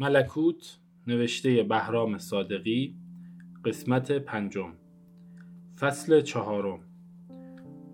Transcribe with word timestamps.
ملکوت 0.00 0.78
نوشته 1.06 1.62
بهرام 1.62 2.18
صادقی 2.18 2.94
قسمت 3.64 4.12
پنجم 4.12 4.72
فصل 5.80 6.20
چهارم. 6.20 6.80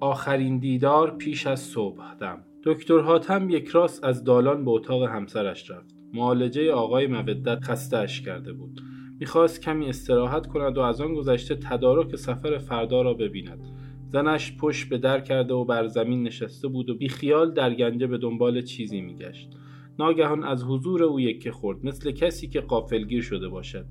آخرین 0.01 0.59
دیدار 0.59 1.17
پیش 1.17 1.47
از 1.47 1.61
صبح 1.61 2.15
دم. 2.15 2.45
دکتر 2.65 2.99
حاتم 2.99 3.51
یک 3.51 3.69
راست 3.69 4.05
از 4.05 4.25
دالان 4.25 4.65
به 4.65 4.71
اتاق 4.71 5.03
همسرش 5.03 5.71
رفت. 5.71 5.95
معالجه 6.13 6.73
آقای 6.73 7.07
مودت 7.07 7.65
خستهاش 7.65 8.21
کرده 8.21 8.53
بود. 8.53 8.81
می‌خواست 9.21 9.63
کمی 9.63 9.87
استراحت 9.87 10.47
کند 10.47 10.79
و 10.79 10.81
از 10.81 11.01
آن 11.01 11.15
گذشته 11.15 11.55
تدارک 11.55 12.17
سفر 12.17 12.59
فردا 12.59 13.03
را 13.03 13.15
ببیند. 13.15 13.61
زنش 14.09 14.57
پشت 14.57 14.89
به 14.89 14.99
در 14.99 15.21
کرده 15.21 15.55
و 15.55 15.65
بر 15.65 15.87
زمین 15.87 16.23
نشسته 16.23 16.69
بود 16.69 16.91
و 16.91 16.95
بیخیال 16.95 17.55
در 17.55 17.75
گنجه 17.75 18.07
به 18.07 18.19
دنبال 18.19 18.63
چیزی 18.63 19.01
میگشت. 19.01 19.51
ناگهان 19.99 20.45
از 20.45 20.65
حضور 20.65 21.03
او 21.03 21.21
یکه 21.21 21.53
خورد 21.53 21.87
مثل 21.87 22.11
کسی 22.11 22.49
که 22.49 22.61
قافلگیر 22.61 23.23
شده 23.23 23.49
باشد. 23.49 23.87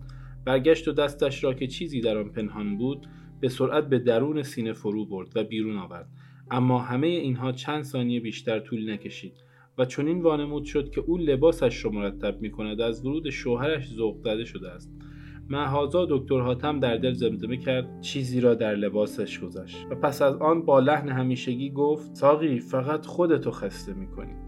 برگشت 0.46 0.88
و 0.88 0.92
دستش 0.92 1.44
را 1.44 1.54
که 1.54 1.68
چیزی 1.68 2.02
در 2.02 2.18
آن 2.18 2.30
پنهان 2.30 2.78
بود 2.78 3.08
به 3.40 3.50
سرعت 3.50 3.90
به 3.90 4.00
درون 4.00 4.44
سینه 4.44 4.74
فرو 4.74 5.06
برد 5.06 5.32
و 5.36 5.44
بیرون 5.44 5.78
آورد. 5.78 6.10
اما 6.52 6.80
همه 6.80 7.08
اینها 7.08 7.52
چند 7.52 7.84
ثانیه 7.84 8.20
بیشتر 8.20 8.60
طول 8.60 8.94
نکشید 8.94 9.34
و 9.78 9.86
چنین 9.86 10.22
وانمود 10.22 10.66
شد 10.66 10.92
که 10.92 11.02
او 11.02 11.18
لباسش 11.18 11.86
را 11.86 11.92
مرتب 11.92 12.42
می 12.42 12.52
کند 12.52 12.82
از 12.82 13.06
ورود 13.06 13.30
شوهرش 13.30 13.90
ذوق 13.90 14.18
زده 14.18 14.46
شده 14.46 14.72
است. 14.72 14.92
محازا 15.50 16.06
دکتر 16.10 16.40
حاتم 16.40 16.80
در 16.80 16.98
دل 16.98 17.14
زمزمه 17.14 17.58
کرد 17.58 18.02
چیزی 18.02 18.42
را 18.42 18.56
در 18.56 18.76
لباسش 18.76 19.40
گذاشت 19.40 19.88
و 19.90 19.96
پس 19.96 20.22
از 20.22 20.36
آن 20.36 20.66
با 20.66 20.80
لحن 20.80 21.10
همیشگی 21.10 21.70
گفت 21.70 22.16
ساقی 22.16 22.60
فقط 22.60 23.06
خودتو 23.06 23.52
خسته 23.52 23.94
می‌کنی. 23.94 24.43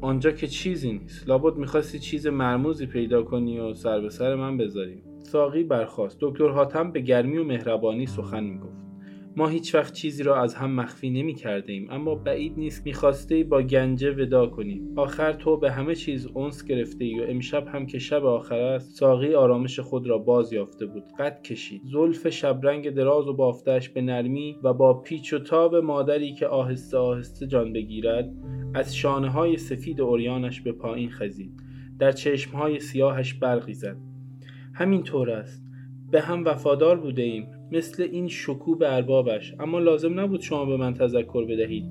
آنجا 0.00 0.30
که 0.30 0.46
چیزی 0.46 0.92
نیست. 0.92 1.28
لابد 1.28 1.56
می‌خواستی 1.56 1.98
چیز 1.98 2.26
مرموزی 2.26 2.86
پیدا 2.86 3.22
کنی 3.22 3.58
و 3.58 3.74
سر 3.74 4.00
به 4.00 4.10
سر 4.10 4.34
من 4.34 4.56
بذاری. 4.56 5.02
ساقی 5.22 5.64
برخاست. 5.64 6.18
دکتر 6.20 6.48
حاتم 6.48 6.92
به 6.92 7.00
گرمی 7.00 7.38
و 7.38 7.44
مهربانی 7.44 8.06
سخن 8.06 8.44
می‌گفت 8.44 8.89
ما 9.36 9.48
هیچ 9.48 9.74
وقت 9.74 9.92
چیزی 9.92 10.22
را 10.22 10.42
از 10.42 10.54
هم 10.54 10.70
مخفی 10.70 11.10
نمی 11.10 11.34
کرده 11.34 11.72
ایم 11.72 11.86
اما 11.90 12.14
بعید 12.14 12.58
نیست 12.58 12.86
می‌خواسته 12.86 13.44
با 13.44 13.62
گنجه 13.62 14.10
ودا 14.10 14.46
کنیم 14.46 14.98
آخر 14.98 15.32
تو 15.32 15.56
به 15.56 15.70
همه 15.70 15.94
چیز 15.94 16.26
اونس 16.26 16.64
گرفته 16.64 17.04
ای 17.04 17.20
و 17.20 17.22
امشب 17.28 17.68
هم 17.68 17.86
که 17.86 17.98
شب 17.98 18.24
آخر 18.24 18.60
است 18.60 18.98
ساقی 18.98 19.34
آرامش 19.34 19.80
خود 19.80 20.06
را 20.06 20.18
باز 20.18 20.52
یافته 20.52 20.86
بود. 20.86 21.04
قد 21.18 21.42
کشید. 21.42 21.82
زلف 21.84 22.28
شبرنگ 22.28 22.90
دراز 22.90 23.28
و 23.28 23.32
بافتش 23.32 23.88
به 23.88 24.00
نرمی 24.00 24.56
و 24.62 24.72
با 24.72 25.00
پیچ 25.00 25.32
و 25.32 25.38
تاب 25.38 25.76
مادری 25.76 26.34
که 26.34 26.46
آهسته 26.46 26.96
آهسته 26.98 27.46
جان 27.46 27.72
بگیرد 27.72 28.34
از 28.74 28.96
شانه 28.96 29.30
های 29.30 29.56
سفید 29.56 30.00
اوریانش 30.00 30.60
به 30.60 30.72
پایین 30.72 31.10
خزید. 31.10 31.52
در 31.98 32.12
چشم 32.12 32.56
های 32.56 32.80
سیاهش 32.80 33.34
برقی 33.34 33.74
زد. 33.74 33.96
همین 34.74 35.02
طور 35.02 35.30
است. 35.30 35.64
به 36.10 36.20
هم 36.20 36.44
وفادار 36.44 37.00
بوده 37.00 37.22
ایم. 37.22 37.59
مثل 37.72 38.02
این 38.02 38.28
شکو 38.28 38.76
به 38.76 38.94
اربابش. 38.94 39.54
اما 39.60 39.78
لازم 39.78 40.20
نبود 40.20 40.40
شما 40.40 40.64
به 40.64 40.76
من 40.76 40.94
تذکر 40.94 41.44
بدهید. 41.44 41.84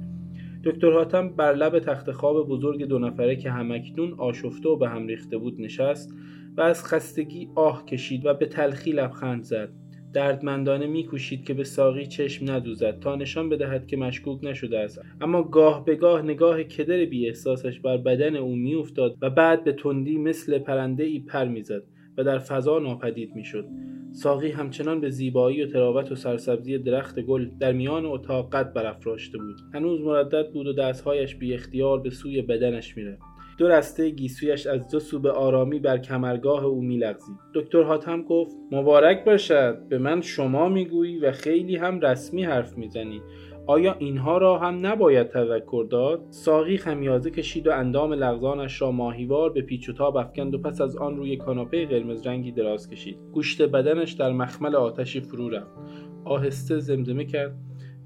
دکتر 0.64 0.92
حاتم 0.92 1.30
بر 1.30 1.54
لب 1.54 1.80
تخت 1.80 2.12
خواب 2.12 2.48
بزرگ 2.48 2.86
دو 2.86 3.00
نفره 3.00 3.36
که 3.36 3.52
همکنون 3.52 4.14
آشفته 4.18 4.70
و 4.70 4.76
به 4.76 4.90
هم 4.90 5.08
ریخته 5.08 5.38
بود 5.38 5.62
نشست 5.62 6.14
و 6.58 6.62
از 6.62 6.86
خستگی 6.86 7.50
آه 7.56 7.86
کشید 7.86 8.26
و 8.26 8.34
به 8.34 8.46
تلخی 8.46 8.92
لبخند 8.92 9.44
زد. 9.44 9.70
دردمندانه 10.14 10.88
میکوشید 10.88 11.46
که 11.46 11.54
به 11.54 11.64
ساقی 11.64 12.06
چشم 12.06 12.52
ندوزد 12.52 13.00
تا 13.00 13.16
نشان 13.16 13.50
بدهد 13.50 13.88
که 13.88 13.98
مشکوک 13.98 14.40
نشده 14.44 14.80
است. 14.80 15.02
اما 15.22 15.44
گاه 15.44 15.86
به 15.86 15.96
گاه 15.96 16.22
نگاه 16.22 16.64
کدر 16.64 17.06
بی 17.06 17.28
احساسش 17.28 17.80
بر 17.80 17.98
بدن 17.98 18.36
او 18.36 18.56
میافتاد 18.56 19.18
و 19.22 19.30
بعد 19.30 19.64
به 19.64 19.72
تندی 19.72 20.18
مثل 20.18 20.60
پرنده 20.60 21.04
ای 21.04 21.20
پر 21.20 21.46
می‌زد 21.46 21.84
و 22.18 22.24
در 22.24 22.40
فضا 22.40 22.80
ناپدید 22.80 23.36
می‌شد. 23.36 23.66
ساقی 24.12 24.52
همچنان 24.52 25.02
به 25.02 25.10
زیبایی 25.10 25.64
و 25.64 25.68
تراوت 25.68 26.12
و 26.12 26.16
سرسبزی 26.16 26.78
درخت 26.78 27.20
گل 27.20 27.50
در 27.60 27.72
میان 27.72 28.06
اتاق 28.06 28.56
قد 28.56 28.74
برافراشته 28.74 29.38
بود. 29.38 29.56
هنوز 29.74 30.02
مردد 30.02 30.52
بود 30.54 30.68
و 30.68 30.74
دستهایش 30.74 31.36
بی 31.36 31.54
اختیار 31.54 32.00
به 32.00 32.10
سوی 32.10 32.42
بدنش 32.42 32.98
می‌رفت. 32.98 33.22
دو 33.58 33.68
رسته 33.68 34.10
گیسویش 34.10 34.68
از 34.68 34.92
دو 34.92 35.00
سو 35.00 35.20
به 35.20 35.32
آرامی 35.32 35.80
بر 35.80 35.98
کمرگاه 35.98 36.66
او 36.66 36.82
میلغزید. 36.82 37.36
دکتر 37.54 37.84
حاتم 37.84 38.24
گفت 38.24 38.56
مبارک 38.72 39.26
باشد 39.26 39.78
به 39.90 39.98
من 39.98 40.22
شما 40.22 40.70
می‌گویی 40.70 41.20
و 41.20 41.32
خیلی 41.32 41.76
هم 41.76 42.00
رسمی 42.00 42.44
حرف 42.44 42.78
می‌زنی. 42.78 43.22
آیا 43.70 43.96
اینها 44.00 44.38
را 44.38 44.60
هم 44.60 44.86
نباید 44.86 45.28
تذکر 45.28 45.88
داد؟ 45.90 46.22
ساقی 46.30 46.78
خمیازه 46.78 47.32
کشید 47.32 47.68
و 47.68 47.72
اندام 47.72 48.14
لغزانش 48.14 48.82
را 48.82 48.92
ماهیوار 48.92 49.50
به 49.50 49.62
پیچ 49.62 49.90
و 49.90 49.94
تاب 49.94 50.18
افکند 50.18 50.56
و 50.56 50.58
پس 50.58 50.82
از 50.82 50.98
آن 50.98 51.18
روی 51.18 51.38
کاناپه 51.38 51.86
قرمز 51.86 52.28
رنگی 52.28 52.52
دراز 52.52 52.90
کشید. 52.90 53.18
گوشت 53.32 53.62
بدنش 53.62 54.12
در 54.12 54.32
مخمل 54.32 54.76
آتشی 54.76 55.20
فرو 55.20 55.50
رفت. 55.50 55.78
آهسته 56.26 56.80
زمزمه 56.80 57.26
کرد. 57.26 57.56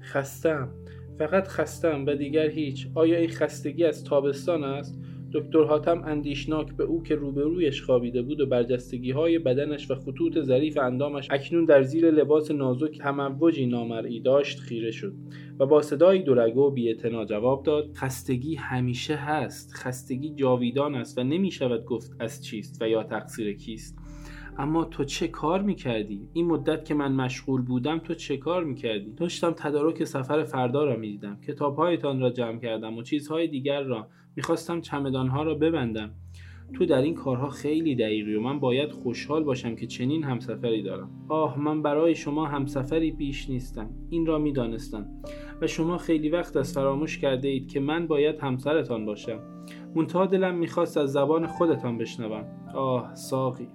خستم 0.02 0.68
فقط 1.18 1.48
خستم 1.48 2.06
و 2.06 2.14
دیگر 2.14 2.48
هیچ. 2.48 2.88
آیا 2.94 3.18
این 3.18 3.30
خستگی 3.30 3.84
از 3.84 4.04
تابستان 4.04 4.64
است؟ 4.64 5.03
دکتر 5.34 5.64
حاتم 5.64 6.02
اندیشناک 6.06 6.76
به 6.76 6.84
او 6.84 7.02
که 7.02 7.14
روبرویش 7.14 7.82
خوابیده 7.82 8.22
بود 8.22 8.40
و 8.40 8.46
برجستگی 8.46 9.10
های 9.10 9.38
بدنش 9.38 9.90
و 9.90 9.94
خطوط 9.94 10.40
ظریف 10.40 10.78
اندامش 10.78 11.28
اکنون 11.30 11.64
در 11.64 11.82
زیر 11.82 12.10
لباس 12.10 12.50
نازک 12.50 12.98
تموجی 12.98 13.66
نامرئی 13.66 14.20
داشت 14.20 14.58
خیره 14.58 14.90
شد 14.90 15.14
و 15.58 15.66
با 15.66 15.82
صدایی 15.82 16.22
دورگو 16.22 16.60
و 16.60 16.70
بیاعتنا 16.70 17.24
جواب 17.24 17.62
داد 17.62 17.92
خستگی 17.94 18.54
همیشه 18.54 19.14
هست 19.14 19.74
خستگی 19.74 20.34
جاویدان 20.34 20.94
است 20.94 21.18
و 21.18 21.24
نمی 21.24 21.50
شود 21.50 21.84
گفت 21.84 22.16
از 22.18 22.44
چیست 22.44 22.82
و 22.82 22.88
یا 22.88 23.02
تقصیر 23.02 23.56
کیست 23.56 23.98
اما 24.58 24.84
تو 24.84 25.04
چه 25.04 25.28
کار 25.28 25.62
می‌کردی؟ 25.62 26.28
این 26.32 26.46
مدت 26.46 26.84
که 26.84 26.94
من 26.94 27.12
مشغول 27.12 27.62
بودم 27.62 27.98
تو 27.98 28.14
چه 28.14 28.36
کار 28.36 28.64
می‌کردی؟ 28.64 29.12
داشتم 29.12 29.50
تدارک 29.50 30.04
سفر 30.04 30.44
فردا 30.44 30.84
را 30.84 30.96
می‌دیدم 30.96 31.40
کتابهایتان 31.40 32.20
را 32.20 32.30
جمع 32.30 32.60
کردم 32.60 32.98
و 32.98 33.02
چیزهای 33.02 33.48
دیگر 33.48 33.82
را 33.82 34.08
می‌خواستم 34.36 34.80
چمدانها 34.80 35.42
را 35.42 35.54
ببندم. 35.54 36.10
تو 36.72 36.86
در 36.86 37.02
این 37.02 37.14
کارها 37.14 37.48
خیلی 37.48 37.94
دقیقی 37.94 38.34
و 38.34 38.40
من 38.40 38.60
باید 38.60 38.92
خوشحال 38.92 39.44
باشم 39.44 39.76
که 39.76 39.86
چنین 39.86 40.24
همسفری 40.24 40.82
دارم. 40.82 41.10
آه 41.28 41.60
من 41.60 41.82
برای 41.82 42.14
شما 42.14 42.46
همسفری 42.46 43.10
بیش 43.10 43.50
نیستم. 43.50 43.90
این 44.10 44.26
را 44.26 44.38
می‌دانستم. 44.38 45.06
و 45.62 45.66
شما 45.66 45.98
خیلی 45.98 46.28
وقت 46.28 46.56
از 46.56 46.74
فراموش 46.74 47.18
کرده 47.18 47.48
اید 47.48 47.68
که 47.68 47.80
من 47.80 48.06
باید 48.06 48.38
همسرتان 48.38 49.06
باشم. 49.06 49.40
منتها 49.94 50.26
دلم 50.26 50.54
می‌خواست 50.54 50.96
از 50.96 51.12
زبان 51.12 51.46
خودتان 51.46 51.98
بشنوم. 51.98 52.44
آه 52.74 53.14
ساقی. 53.14 53.68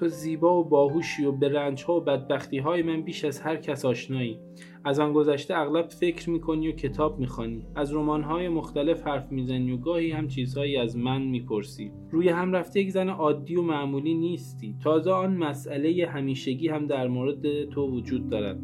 تو 0.00 0.08
زیبا 0.08 0.60
و 0.60 0.68
باهوشی 0.68 1.24
و 1.24 1.32
به 1.32 1.48
رنج 1.48 1.84
ها 1.84 1.96
و 1.96 2.00
بدبختی 2.00 2.58
های 2.58 2.82
من 2.82 3.02
بیش 3.02 3.24
از 3.24 3.40
هر 3.40 3.56
کس 3.56 3.84
آشنایی. 3.84 4.38
از 4.84 5.00
آن 5.00 5.12
گذشته 5.12 5.58
اغلب 5.58 5.88
فکر 5.88 6.30
می‌کنی 6.30 6.68
و 6.68 6.72
کتاب 6.72 7.18
می‌خوانی. 7.18 7.66
از 7.76 7.94
رمان 7.94 8.22
های 8.22 8.48
مختلف 8.48 9.06
حرف 9.06 9.32
می‌زنی 9.32 9.72
و 9.72 9.76
گاهی 9.76 10.10
هم 10.10 10.28
چیزهایی 10.28 10.76
از 10.76 10.96
من 10.96 11.22
می‌پرسی. 11.22 11.92
روی 12.10 12.28
هم 12.28 12.52
رفته 12.52 12.80
یک 12.80 12.90
زن 12.90 13.08
عادی 13.08 13.56
و 13.56 13.62
معمولی 13.62 14.14
نیستی. 14.14 14.76
تازه 14.82 15.10
آن 15.10 15.36
مسئله 15.36 16.06
همیشگی 16.06 16.68
هم 16.68 16.86
در 16.86 17.08
مورد 17.08 17.64
تو 17.64 17.90
وجود 17.90 18.28
دارد. 18.28 18.60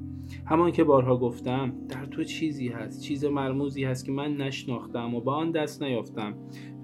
همان 0.47 0.73
که 0.73 0.85
بارها 0.85 1.17
گفتم 1.17 1.75
در 1.89 2.07
تو 2.07 2.25
چیزی 2.25 2.69
هست. 2.69 3.03
چیز 3.03 3.25
مرموزی 3.25 3.85
هست 3.85 4.07
که 4.07 4.13
من 4.13 4.37
نشناختم 4.37 5.15
و 5.15 5.21
با 5.21 5.35
آن 5.35 5.51
دست 5.51 5.83
نیافتم 5.83 6.35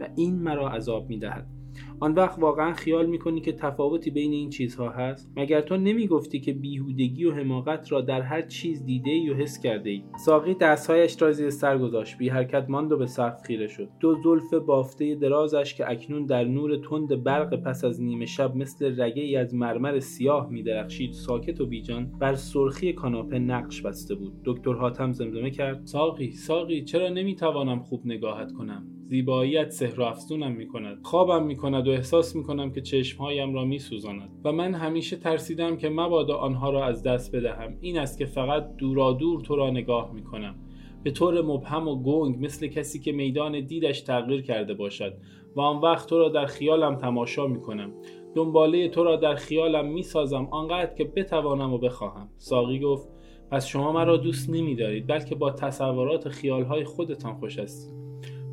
و 0.01 0.09
این 0.17 0.35
مرا 0.35 0.71
عذاب 0.71 1.09
می‌دهد. 1.09 1.62
آن 2.03 2.15
وقت 2.15 2.39
واقعا 2.39 2.73
خیال 2.73 3.07
می‌کنی 3.07 3.41
که 3.41 3.53
تفاوتی 3.53 4.11
بین 4.11 4.33
این 4.33 4.51
چیزها 4.51 4.91
هست؟ 4.91 5.33
مگر 5.37 5.61
تو 5.61 5.77
نمی‌گفتی 5.77 6.41
که 6.41 6.53
بیهودگی 6.53 7.25
و 7.25 7.33
حماقت 7.33 7.93
را 7.93 8.01
در 8.01 8.21
هر 8.21 8.43
چیز 8.43 8.85
دیده 8.85 9.11
ای 9.11 9.31
و 9.31 9.35
حس 9.35 9.61
کرده 9.61 9.91
ای 9.91 10.03
ساقی 10.25 10.55
دستهایش 10.55 11.23
را 11.23 11.33
زیر 11.33 11.51
سر 11.51 11.79
گذاشت. 11.79 12.19
بی 12.19 12.29
حرکت 12.29 12.67
ماند 12.69 12.93
و 12.93 12.97
به 12.97 13.07
سقف 13.07 13.43
خیره 13.43 13.67
شد. 13.67 13.89
دو 14.01 14.15
زلف 14.25 14.55
بافته 14.55 15.15
درازش 15.15 15.75
که 15.75 15.91
اکنون 15.91 16.27
در 16.27 16.45
نور 16.45 16.77
تند 16.77 17.23
برق 17.23 17.63
پس 17.63 17.85
از 17.85 18.03
نیمه 18.03 18.27
شب 18.27 18.57
مثل 18.57 19.03
رگه 19.03 19.23
ای 19.23 19.37
از 19.37 19.55
مرمر 19.55 20.01
سیاه 20.01 20.51
میدرخشید. 20.51 21.13
ساکت 21.13 21.61
و 21.61 21.67
بیجان 21.67 22.13
بر 22.21 22.35
سرخی 22.35 22.93
کاناپه 22.93 23.39
نقش 23.39 23.83
بسته 23.83 24.15
بود. 24.15 24.33
دکتر 24.45 24.73
حاتم 24.73 25.13
زمزمه 25.13 25.51
کرد. 25.51 25.87
ساقی 25.87 26.31
ساقی 26.31 26.85
چرا 26.85 27.09
نمی‌توانم 27.09 27.81
خوب 27.81 28.03
نگاهت 28.05 28.53
کنم؟ 28.53 28.87
زیباییت 29.13 29.71
سحر 29.71 30.01
و 30.01 30.05
افزونم 30.05 30.53
می‌کند. 30.53 30.99
خوابم 31.03 31.47
می‌کند 31.47 31.89
و 31.89 31.91
احساس 31.91 32.37
می‌کنم 32.37 32.73
که 32.73 32.81
چشمهایم 32.81 33.55
را 33.55 33.65
میسوزاند 33.65 34.31
و 34.45 34.53
من 34.53 34.75
همیشه 34.75 35.17
ترسیدم 35.17 35.77
که 35.77 35.89
مبادا 35.89 36.37
آنها 36.37 36.71
را 36.71 36.85
از 36.85 37.03
دست 37.03 37.37
بدهم. 37.37 37.77
این 37.81 37.99
است 37.99 38.19
که 38.19 38.25
فقط 38.25 38.77
دورا 38.77 39.13
دور 39.13 39.41
تو 39.41 39.57
را 39.57 39.71
نگاه 39.71 40.13
می‌کنم. 40.13 40.55
به 41.03 41.11
طور 41.11 41.43
مبهم 41.43 41.89
و 41.89 42.03
گنگ 42.03 42.45
مثل 42.45 42.67
کسی 42.67 43.01
که 43.01 43.13
میدان 43.13 43.61
دیدش 43.61 44.01
تغییر 44.01 44.43
کرده 44.43 44.75
باشد 44.75 45.15
و 45.57 45.61
آن 45.61 45.81
وقت 45.81 46.09
تو 46.09 46.19
را 46.19 46.29
در 46.29 46.47
خیالم 46.47 46.97
تماشا 46.97 47.47
می‌کنم. 47.47 47.93
دنباله 48.35 48.89
تو 48.89 49.05
را 49.05 49.17
در 49.17 49.35
خیالم 49.35 49.93
می‌سازم 49.93 50.49
آنقدر 50.51 50.95
که 50.95 51.05
بتوانم 51.05 51.73
و 51.73 51.79
بخواهم. 51.79 52.29
ساقی 52.39 52.81
گفت 52.81 53.09
پس 53.51 53.67
شما 53.67 53.93
مرا 53.93 54.17
دوست 54.17 54.51
نمیدارید 54.51 55.07
بلکه 55.07 55.35
با 55.35 55.51
تصورات 55.51 56.29
خیالهای 56.29 56.85
خودتان 56.85 57.35
خوش 57.35 57.59
هستید. 57.59 58.02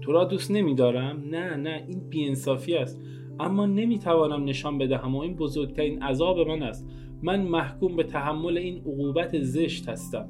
تو 0.02 0.12
را 0.12 0.24
دوست 0.24 0.52
نمیدارم؟ 0.52 1.24
نه 1.32 1.56
نه 1.56 1.84
این 1.88 2.10
بیانصافی 2.10 2.76
است. 2.76 3.02
اما 3.40 3.66
نمی‌توانم 3.66 4.44
نشان 4.44 4.78
بدهم 4.78 5.16
و 5.16 5.20
این 5.20 5.36
بزرگترین 5.36 6.04
عذاب 6.04 6.40
من 6.48 6.64
است. 6.64 6.90
من 7.24 7.42
محکوم 7.42 7.96
به 7.96 8.04
تحمل 8.04 8.58
این 8.58 8.78
عقوبت 8.78 9.40
زشت 9.40 9.90
هستم. 9.90 10.30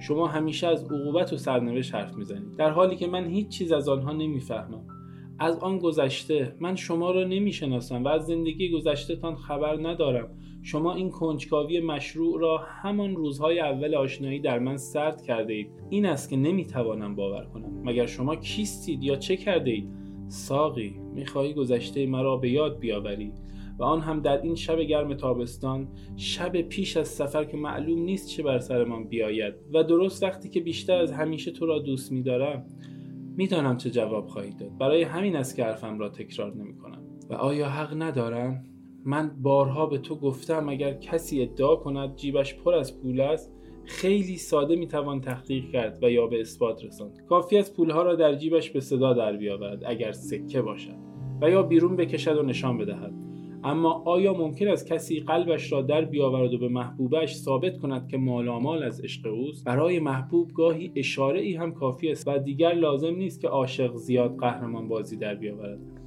شما 0.00 0.26
همیشه 0.26 0.66
از 0.66 0.84
عقوبت 0.84 1.32
و 1.32 1.36
سرنوشت 1.36 1.94
حرف 1.94 2.16
می‌زنید. 2.16 2.56
در 2.56 2.70
حالی 2.70 2.96
که 2.96 3.06
من 3.06 3.26
هیچ 3.26 3.48
چیز 3.48 3.72
از 3.72 3.88
آنها 3.88 4.12
نمی‌فهمم. 4.12 4.84
از 5.38 5.58
آن 5.58 5.78
گذشته 5.78 6.56
من 6.60 6.76
شما 6.76 7.10
را 7.10 7.24
نمی‌شناسم 7.24 8.04
و 8.04 8.08
از 8.08 8.26
زندگی 8.26 8.70
گذشتهتان 8.70 9.34
خبر 9.34 9.88
ندارم. 9.88 10.28
شما 10.62 10.94
این 10.94 11.10
کنجکاوی 11.10 11.80
مشروع 11.80 12.40
را 12.40 12.58
همان 12.58 13.16
روزهای 13.16 13.60
اول 13.60 13.94
آشنایی 13.94 14.40
در 14.40 14.58
من 14.58 14.76
سرد 14.76 15.22
کرده 15.22 15.52
اید. 15.52 15.70
این 15.90 16.06
است 16.06 16.30
که 16.30 16.36
نمی‌توانم 16.36 17.14
باور 17.14 17.44
کنم. 17.44 17.82
مگر 17.84 18.06
شما 18.06 18.36
کیستید 18.36 19.02
یا 19.02 19.16
چه 19.16 19.36
کرده 19.36 19.70
اید؟ 19.70 19.88
ساقی 20.28 21.00
می‌خواهی 21.14 21.54
گذشته 21.54 22.06
مرا 22.06 22.36
به 22.36 22.50
یاد 22.50 22.78
بیاوری 22.78 23.32
و 23.78 23.84
آن 23.84 24.00
هم 24.00 24.20
در 24.20 24.42
این 24.42 24.54
شب 24.54 24.80
گرم 24.80 25.14
تابستان 25.14 25.88
شب 26.16 26.62
پیش 26.62 26.96
از 26.96 27.08
سفر 27.08 27.44
که 27.44 27.56
معلوم 27.56 28.02
نیست 28.02 28.28
چه 28.28 28.42
بر 28.42 28.58
سرمان 28.58 29.04
بیاید 29.04 29.54
و 29.74 29.84
درست 29.84 30.22
وقتی 30.22 30.48
که 30.48 30.60
بیشتر 30.60 30.98
از 30.98 31.12
همیشه 31.12 31.50
تو 31.50 31.66
را 31.66 31.78
دوست 31.78 32.12
میدارم 32.12 32.66
می‌دانم 33.36 33.76
چه 33.76 33.90
جواب 33.90 34.26
خواهید 34.26 34.56
داد. 34.56 34.78
برای 34.78 35.02
همین 35.02 35.36
است 35.36 35.56
که 35.56 35.64
حرفم 35.64 35.98
را 35.98 36.08
تکرار 36.08 36.54
نمی 36.54 36.76
کنم 36.76 37.02
و 37.30 37.34
آیا 37.34 37.68
حق 37.68 38.02
ندارم؟ 38.02 38.64
من 39.08 39.30
بارها 39.42 39.86
به 39.86 39.98
تو 39.98 40.16
گفتم 40.16 40.68
اگر 40.68 40.94
کسی 40.94 41.42
ادعا 41.42 41.76
کند 41.76 42.16
جیبش 42.16 42.54
پر 42.54 42.74
از 42.74 43.00
پول 43.00 43.20
است 43.20 43.52
خیلی 43.84 44.36
ساده 44.36 44.76
می‌توان 44.76 45.20
تحقیق 45.20 45.70
کرد 45.70 45.98
و 46.02 46.10
یا 46.10 46.26
به 46.26 46.40
اثبات 46.40 46.84
رساند. 46.84 47.24
کافی 47.28 47.58
از 47.58 47.76
پولها 47.76 48.02
را 48.02 48.14
در 48.14 48.34
جیبش 48.34 48.70
به 48.70 48.80
صدا 48.80 49.12
در 49.12 49.36
بیاورد 49.36 49.82
اگر 49.86 50.12
سکه 50.12 50.62
باشد 50.62 50.94
و 51.42 51.50
یا 51.50 51.62
بیرون 51.62 51.96
بکشد 51.96 52.36
و 52.38 52.42
نشان 52.42 52.78
بدهد. 52.78 53.12
اما 53.64 54.02
آیا 54.06 54.34
ممکن 54.34 54.68
است 54.68 54.86
کسی 54.86 55.20
قلبش 55.20 55.72
را 55.72 55.82
در 55.82 56.04
بیاورد 56.04 56.54
و 56.54 56.58
به 56.58 56.68
محبوبش 56.68 57.34
ثابت 57.34 57.78
کند 57.78 58.08
که 58.08 58.16
مالامال 58.16 58.82
از 58.82 59.00
عشق 59.00 59.26
اوست؟ 59.26 59.64
برای 59.64 60.00
محبوب 60.00 60.52
گاهی 60.52 60.92
اشاره 60.96 61.40
ای 61.40 61.54
هم 61.54 61.72
کافی 61.72 62.10
است 62.10 62.28
و 62.28 62.38
دیگر 62.38 62.72
لازم 62.72 63.14
نیست 63.14 63.40
که 63.40 63.48
عاشق 63.48 63.94
زیاد 63.94 64.36
قهرمان 64.36 64.88
بازی 64.88 65.16
در 65.16 65.34
بیاورد. 65.34 65.97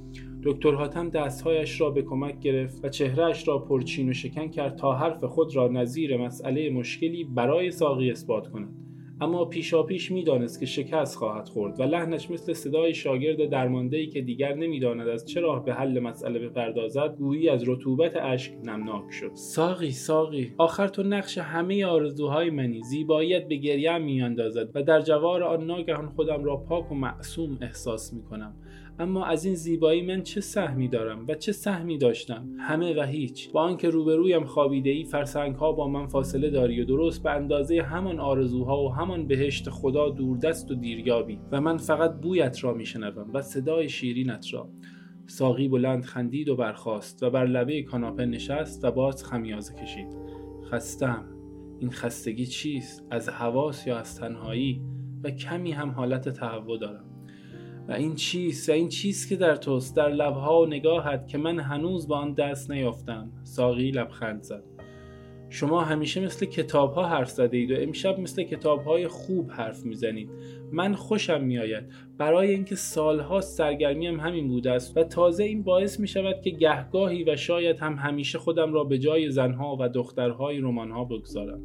دکتر 0.44 0.74
حاتم 0.74 1.10
دستهایش 1.10 1.80
را 1.80 1.90
به 1.90 2.02
کمک 2.02 2.40
گرفت 2.40 2.84
و 2.84 2.88
چهرهش 2.88 3.48
را 3.48 3.58
پرچین 3.58 4.08
و 4.08 4.12
شکن 4.12 4.48
کرد 4.48 4.76
تا 4.76 4.92
حرف 4.92 5.24
خود 5.24 5.56
را 5.56 5.68
نظیر 5.68 6.16
مسئله 6.16 6.70
مشکلی 6.70 7.24
برای 7.24 7.70
ساقی 7.70 8.10
اثبات 8.10 8.48
کند. 8.48 8.68
اما 9.20 9.44
پیشاپیش 9.44 10.10
می‌دانست 10.10 10.60
که 10.60 10.66
شکست 10.66 11.16
خواهد 11.16 11.48
خورد 11.48 11.80
و 11.80 11.82
لحنش 11.82 12.30
مثل 12.30 12.52
صدای 12.52 12.94
شاگرد 12.94 13.50
درمانده 13.50 14.06
که 14.06 14.20
دیگر 14.20 14.54
نمی‌داند 14.54 15.08
از 15.08 15.28
چه 15.28 15.40
راه 15.40 15.64
به 15.64 15.74
حل 15.74 16.00
مسئله 16.00 16.38
بپردازد 16.38 17.16
گویی 17.18 17.48
از 17.48 17.68
رطوبت 17.68 18.16
اشک 18.16 18.52
نمناک 18.64 19.10
شد. 19.10 19.30
ساقی 19.34 19.90
ساقی 19.90 20.52
آخر 20.58 20.88
تو 20.88 21.02
نقش 21.02 21.38
همه 21.38 21.86
آرزوهای 21.86 22.50
منی. 22.50 22.82
زیباییت 22.82 23.48
به 23.48 23.56
گریه 23.56 23.98
میاندازد 23.98 24.70
و 24.74 24.82
در 24.82 25.00
جوار 25.00 25.42
آن 25.42 25.64
ناگهان 25.66 26.08
خودم 26.08 26.44
را 26.44 26.56
پاک 26.56 26.92
و 26.92 26.94
معصوم 26.94 27.58
احساس 27.60 28.12
می‌کنم. 28.12 28.54
اما 28.98 29.24
از 29.26 29.44
این 29.44 29.54
زیبایی 29.54 30.02
من 30.02 30.22
چه 30.22 30.40
سهمی 30.40 30.88
دارم 30.88 31.26
و 31.28 31.34
چه 31.34 31.52
سهمی 31.52 31.98
داشتم؟ 31.98 32.48
همه 32.58 33.00
و 33.00 33.02
هیچ. 33.02 33.52
با 33.52 33.62
آنکه 33.62 33.90
روبرویم 33.90 34.44
خوابیده 34.44 34.90
ای 34.90 35.04
فرسنگ 35.04 35.54
ها 35.54 35.72
با 35.72 35.88
من 35.88 36.06
فاصله 36.06 36.50
داری 36.50 36.80
و 36.80 36.84
درست 36.84 37.22
به 37.22 37.30
اندازه 37.30 37.82
همان 37.82 38.20
آرزوها 38.20 38.84
و 38.84 38.92
همان 38.92 39.26
بهشت 39.26 39.70
خدا 39.70 40.08
دوردست 40.08 40.70
و 40.70 40.74
دیریابی 40.74 41.38
و 41.52 41.60
من 41.60 41.76
فقط 41.76 42.20
بویت 42.20 42.64
را 42.64 42.74
میشنوم 42.74 43.30
و 43.34 43.42
صدای 43.42 43.88
شیرینت 43.88 44.46
را. 44.52 44.68
ساقی 45.26 45.68
بلند 45.68 46.04
خندید 46.04 46.48
و 46.48 46.56
برخاست 46.56 47.22
و 47.22 47.30
بر 47.30 47.46
لبه 47.46 47.82
کاناپه 47.82 48.26
نشست 48.26 48.84
و 48.84 48.90
باز 48.90 49.24
خمیازه 49.24 49.74
کشید. 49.74 50.16
خستم 50.70 51.24
این 51.80 51.90
خستگی 51.90 52.46
چیست؟ 52.46 53.06
از 53.10 53.28
حواس 53.28 53.86
یا 53.86 53.98
از 53.98 54.18
تنهایی؟ 54.18 54.82
و 55.24 55.30
کمی 55.30 55.72
هم 55.72 55.90
حالت 55.90 56.28
تهوع 56.28 56.78
دارم. 56.78 57.11
و 57.88 57.92
این 57.92 58.14
چیست 58.14 58.68
و 58.68 58.72
این 58.72 58.88
چیست 58.88 59.28
که 59.28 59.36
در 59.36 59.56
توست؟ 59.56 59.96
در 59.96 60.08
لبها 60.08 60.60
و 60.60 60.66
نگاهت 60.66 61.28
که 61.28 61.38
من 61.38 61.58
هنوز 61.58 62.08
با 62.08 62.16
آن 62.16 62.34
دست 62.34 62.70
نیافتم. 62.70 63.30
ساقی 63.42 63.90
لبخند 63.90 64.42
زد. 64.42 64.64
شما 65.50 65.80
همیشه 65.80 66.20
مثل 66.20 66.46
کتاب 66.46 66.92
ها 66.92 67.08
حرف 67.08 67.30
زده 67.30 67.56
اید 67.56 67.70
و 67.70 67.74
امشب 67.78 68.20
مثل 68.20 68.42
کتاب 68.42 68.84
های 68.84 69.08
خوب 69.08 69.50
حرف 69.50 69.84
می‌زنید. 69.84 70.30
من 70.72 70.94
خوشم 70.94 71.44
میآید. 71.44 71.84
برای 72.18 72.50
اینکه 72.50 72.74
سالها 72.74 73.40
سرگرمیم 73.40 74.20
همین 74.20 74.48
بوده 74.48 74.70
است 74.70 74.96
و 74.96 75.04
تازه 75.04 75.44
این 75.44 75.62
باعث 75.62 76.00
می 76.00 76.08
شود 76.08 76.40
که 76.44 76.50
گهگاهی 76.50 77.24
و 77.24 77.36
شاید 77.36 77.78
هم 77.78 77.94
همیشه 77.94 78.38
خودم 78.38 78.72
را 78.72 78.84
به 78.84 78.98
جای 78.98 79.30
زنها 79.30 79.76
و 79.80 79.88
دخترهای 79.88 80.58
رمانها 80.58 81.04
بگذارم. 81.04 81.60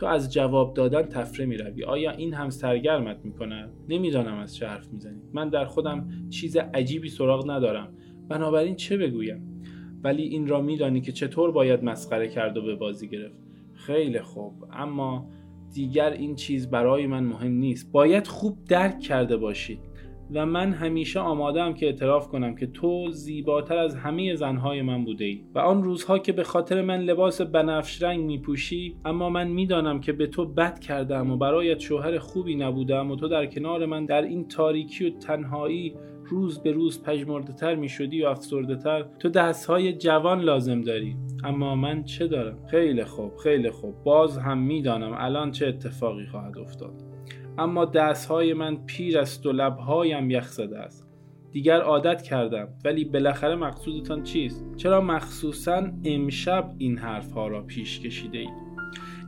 تو 0.00 0.06
از 0.06 0.32
جواب 0.32 0.74
دادن 0.74 1.02
تفره 1.02 1.46
می 1.46 1.56
روی 1.56 1.84
آیا 1.84 2.10
این 2.10 2.34
هم 2.34 2.50
سرگرمت 2.50 3.24
می 3.24 3.32
کند؟ 3.32 3.72
نمی‌دانم 3.88 4.38
از 4.38 4.56
چه 4.56 4.66
حرف 4.66 4.88
می‌زنی. 4.92 5.22
من 5.32 5.48
در 5.48 5.64
خودم 5.64 6.08
چیز 6.30 6.56
عجیبی 6.56 7.08
سراغ 7.08 7.50
ندارم. 7.50 7.94
بنابراین 8.28 8.76
چه 8.76 8.96
بگویم؟ 8.96 9.62
ولی 10.02 10.22
این 10.22 10.46
را 10.46 10.60
میدانی 10.60 11.00
که 11.00 11.12
چطور 11.12 11.52
باید 11.52 11.84
مسخره 11.84 12.28
کرد 12.28 12.56
و 12.56 12.62
به 12.62 12.74
بازی 12.74 13.08
گرفت. 13.08 13.38
خیلی 13.74 14.20
خوب. 14.20 14.64
اما 14.72 15.30
دیگر 15.72 16.10
این 16.10 16.34
چیز 16.34 16.70
برای 16.70 17.06
من 17.06 17.24
مهم 17.24 17.52
نیست. 17.52 17.92
باید 17.92 18.26
خوب 18.26 18.64
درک 18.64 19.00
کرده 19.00 19.36
باشی. 19.36 19.78
و 20.34 20.46
من 20.46 20.72
همیشه 20.72 21.20
آمادم 21.20 21.74
که 21.74 21.86
اعتراف 21.86 22.28
کنم 22.28 22.54
که 22.54 22.66
تو 22.66 23.10
زیباتر 23.10 23.76
از 23.76 23.96
همه 23.96 24.34
زنهای 24.34 24.82
من 24.82 25.04
بوده 25.04 25.24
ای 25.24 25.44
و 25.54 25.58
آن 25.58 25.82
روزها 25.82 26.18
که 26.18 26.32
به 26.32 26.44
خاطر 26.44 26.82
من 26.82 27.00
لباس 27.00 27.40
بنفش 27.40 28.02
رنگ 28.02 28.20
می 28.20 28.38
پوشی 28.38 28.96
اما 29.04 29.30
من 29.30 29.48
می‌دانم 29.48 30.00
که 30.00 30.12
به 30.12 30.26
تو 30.26 30.46
بد 30.46 30.78
کردم 30.78 31.30
و 31.30 31.36
برایت 31.36 31.78
شوهر 31.80 32.18
خوبی 32.18 32.54
نبودم 32.54 33.10
و 33.10 33.16
تو 33.16 33.28
در 33.28 33.46
کنار 33.46 33.86
من 33.86 34.04
در 34.04 34.22
این 34.22 34.48
تاریکی 34.48 35.10
و 35.10 35.18
تنهایی 35.18 35.94
روز 36.24 36.62
به 36.62 36.72
روز 36.72 37.02
پژمرده 37.02 37.52
تر 37.52 37.74
می 37.74 37.88
شدی 37.88 38.22
و 38.22 38.26
افسرده 38.26 38.76
تر 38.76 39.06
تو 39.18 39.28
دستهای 39.28 39.92
جوان 39.92 40.40
لازم 40.40 40.80
داری. 40.80 41.16
اما 41.44 41.74
من 41.74 42.04
چه 42.04 42.26
دارم؟ 42.26 42.66
خیلی 42.66 43.04
خوب 43.04 43.36
خیلی 43.36 43.70
خوب. 43.70 43.94
باز 44.04 44.38
هم 44.38 44.58
می‌دانم 44.58 45.14
الان 45.18 45.50
چه 45.50 45.66
اتفاقی 45.66 46.26
خواهد 46.26 46.58
افتاد. 46.58 47.09
اما 47.60 47.84
دستهای 47.84 48.54
من 48.54 48.76
پیر 48.76 49.18
است 49.18 49.46
و 49.46 49.52
لبهایم 49.52 50.30
یخ 50.30 50.48
زده 50.48 50.78
است. 50.78 51.06
دیگر 51.52 51.80
عادت 51.80 52.22
کردم 52.22 52.68
ولی 52.84 53.04
بالاخره 53.04 53.54
مقصودتان 53.54 54.22
چیست؟ 54.22 54.64
چرا 54.76 55.00
مخصوصا 55.00 55.82
امشب 56.04 56.70
این 56.78 56.98
حرفها 56.98 57.48
را 57.48 57.62
پیش 57.62 58.00
کشیده 58.00 58.38
اید 58.38 58.70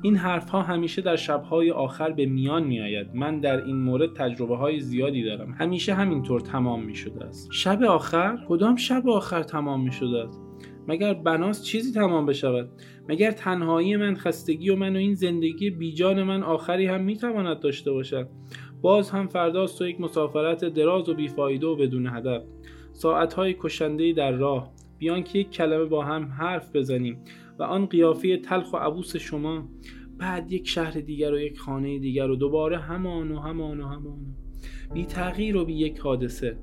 این 0.03 0.17
حرفها 0.17 0.63
همیشه 0.63 1.03
در 1.03 1.17
شبهای 1.17 1.71
آخر 1.71 2.11
به 2.11 2.27
میان 2.27 2.65
می 2.65 2.81
آید. 2.81 3.15
من 3.15 3.41
در 3.41 3.65
این 3.65 3.77
مورد 3.77 4.15
تجربه 4.15 4.57
های 4.57 4.81
زیادی 4.81 5.25
دارم. 5.25 5.53
همیشه 5.53 5.95
همینطور 5.95 6.41
تمام 6.41 6.85
می 6.85 6.95
شده 6.95 7.25
است. 7.25 7.49
شب 7.53 7.83
آخر؟ 7.83 8.39
کدام 8.49 8.77
شب 8.77 9.09
آخر 9.09 9.43
تمام 9.43 9.85
می 9.85 9.93
شده 9.93 10.19
است؟ 10.19 10.42
مگر 10.89 11.15
بناس 11.15 11.65
چیزی 11.65 11.93
تمام 11.93 12.27
بشود؟ 12.27 12.69
مگر 13.09 13.31
تنهایی 13.31 13.97
من 13.97 14.17
خستگی 14.17 14.71
و 14.71 14.77
من 14.77 14.97
و 14.97 14.99
این 14.99 15.15
زندگی 15.15 15.71
بیجان 15.71 16.23
من 16.23 16.43
آخری 16.43 16.87
هم 16.87 17.01
می‌تواند 17.01 17.61
داشته 17.61 17.93
باشد؟ 17.93 18.29
باز 18.83 19.11
هم 19.11 19.29
فرداست 19.29 19.79
تو 19.79 19.89
یک 19.89 20.01
مسافرت 20.01 20.65
دراز 20.65 21.09
و 21.09 21.15
بیفایده 21.15 21.67
و 21.67 21.77
بدون 21.77 22.07
هدف. 22.07 22.43
ساعتهای 22.93 23.57
کشنده 23.61 24.13
در 24.13 24.33
راه. 24.33 24.73
بیان 24.99 25.23
که 25.23 25.39
یک 25.39 25.51
کلمه 25.51 25.85
با 25.85 26.05
هم 26.05 26.25
حرف 26.25 26.77
بزنیم 26.77 27.25
و 27.59 27.63
آن 27.63 27.87
قیافه 27.87 28.37
تلخ 28.37 28.73
و 28.73 28.77
عبوس 28.77 29.17
شما 29.17 29.69
بعد 30.19 30.53
یک 30.53 30.69
شهر 30.69 31.01
دیگر 31.01 31.33
و 31.33 31.41
یک 31.41 31.59
خانه 31.59 31.99
دیگر 31.99 32.31
و 32.31 32.37
دوباره 32.37 32.79
همان 32.79 33.31
و 33.31 33.39
همان 33.39 33.81
و 33.81 33.87
همان 33.87 34.19
بی 34.95 35.05
تغییر 35.05 35.57
و 35.57 35.65
بی 35.65 35.75
یک 35.75 35.99
حادثه. 35.99 36.59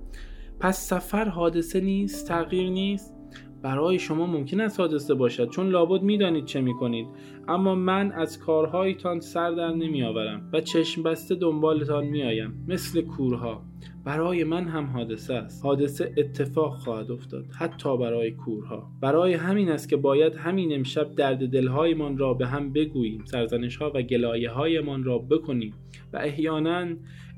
پس 0.59 0.89
سفر 0.89 1.29
حادثه 1.29 1.81
نیست 1.81 2.27
تغییر 2.27 2.69
نیست؟ 2.69 3.18
برای 3.61 3.99
شما 3.99 4.25
ممکن 4.25 4.61
است 4.61 4.79
حادثه 4.79 5.13
باشد 5.13 5.49
چون 5.49 5.69
لابد 5.69 6.01
می‌دانید 6.01 6.45
چه 6.45 6.61
می‌کنید. 6.61 7.07
اما 7.47 7.75
من 7.75 8.11
از 8.11 8.39
کارهایتان 8.39 9.19
سر 9.19 9.51
در 9.51 9.71
نمیآورم 9.71 10.49
و 10.53 10.61
چشم 10.61 11.03
بسته 11.03 11.35
دنبالتان 11.35 12.05
میآیم 12.05 12.65
مثل 12.67 13.01
کورها. 13.01 13.61
برای 14.05 14.43
من 14.43 14.67
هم 14.67 14.85
حادثه 14.85 15.33
است. 15.33 15.65
حادثه 15.65 16.13
اتفاق 16.17 16.77
خواهد 16.77 17.11
افتاد 17.11 17.45
حتی 17.59 17.97
برای 17.97 18.31
کورها. 18.31 18.91
برای 19.01 19.33
همین 19.33 19.69
است 19.69 19.89
که 19.89 19.97
باید 19.97 20.35
همین 20.35 20.75
امشب 20.75 21.15
درد 21.15 21.49
دلهایمان 21.49 22.17
را 22.17 22.33
به 22.33 22.47
هم 22.47 22.73
بگوییم 22.73 23.23
سرزنش 23.25 23.77
ها 23.77 23.91
و 23.95 24.01
گلایه 24.01 24.49
هایمان 24.49 25.03
را 25.03 25.17
بکنیم 25.17 25.73
و 26.13 26.17
احیانا 26.17 26.87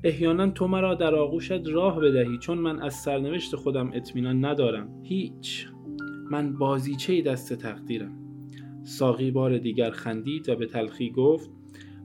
احیانا 0.04 0.50
تو 0.50 0.66
مرا 0.66 0.94
در 0.94 1.14
آغوشت 1.14 1.68
راه 1.68 2.00
بدهی 2.00 2.38
چون 2.38 2.58
من 2.58 2.82
از 2.82 2.94
سرنوشت 2.94 3.56
خودم 3.56 3.90
اطمینان 3.94 4.44
ندارم. 4.44 4.88
هیچ. 5.02 5.71
من 6.30 6.58
بازیچه 6.58 7.22
دست 7.22 7.54
تقدیرم. 7.54 8.18
ساقی 8.84 9.30
بار 9.30 9.58
دیگر 9.58 9.90
خندید 9.90 10.48
و 10.48 10.56
به 10.56 10.66
تلخی 10.66 11.10
گفت 11.10 11.50